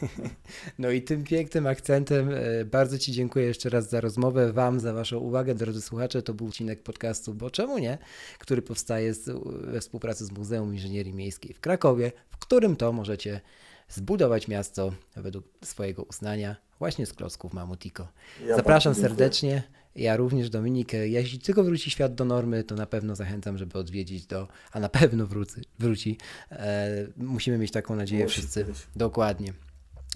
[0.78, 4.92] no i tym pięknym akcentem e, bardzo Ci dziękuję jeszcze raz za rozmowę, Wam za
[4.92, 6.22] Waszą uwagę, drodzy słuchacze.
[6.22, 7.98] To był odcinek podcastu Bo czemu nie,
[8.38, 9.30] który powstaje z,
[9.66, 13.40] we współpracy z Muzeum Inżynierii Miejskiej w Krakowie, w którym to możecie
[13.88, 18.08] zbudować miasto według swojego uznania właśnie z klocków Mamutiko.
[18.46, 19.62] Ja Zapraszam serdecznie.
[19.96, 20.92] Ja również Dominik.
[20.92, 24.88] Jeśli tylko wróci świat do normy, to na pewno zachęcam, żeby odwiedzić do, a na
[24.88, 25.60] pewno wróci.
[25.78, 26.18] wróci.
[26.50, 28.64] E, musimy mieć taką nadzieję Musi wszyscy.
[28.64, 28.78] kiedyś.
[28.96, 29.52] Dokładnie.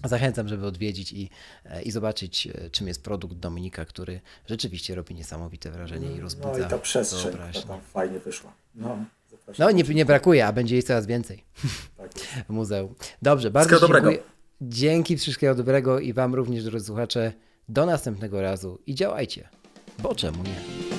[0.05, 1.31] Zachęcam, żeby odwiedzić i,
[1.65, 6.59] e, i zobaczyć, e, czym jest produkt Dominika, który rzeczywiście robi niesamowite wrażenie i rozbudza
[6.59, 7.37] No i ta przestrzeń,
[7.69, 8.53] ta fajnie wyszła.
[8.75, 9.67] No, zapraszam.
[9.67, 11.45] No, nie, nie brakuje, a będzie jej coraz więcej
[11.97, 12.11] Tak
[12.49, 12.95] w muzeum.
[13.23, 14.17] Dobrze, bardzo Wszystkiego dziękuję.
[14.17, 14.31] dobrego.
[14.61, 17.33] Dzięki, wszystkiego dobrego i Wam również, drodzy słuchacze.
[17.69, 19.49] Do następnego razu i działajcie,
[20.03, 20.90] bo czemu nie?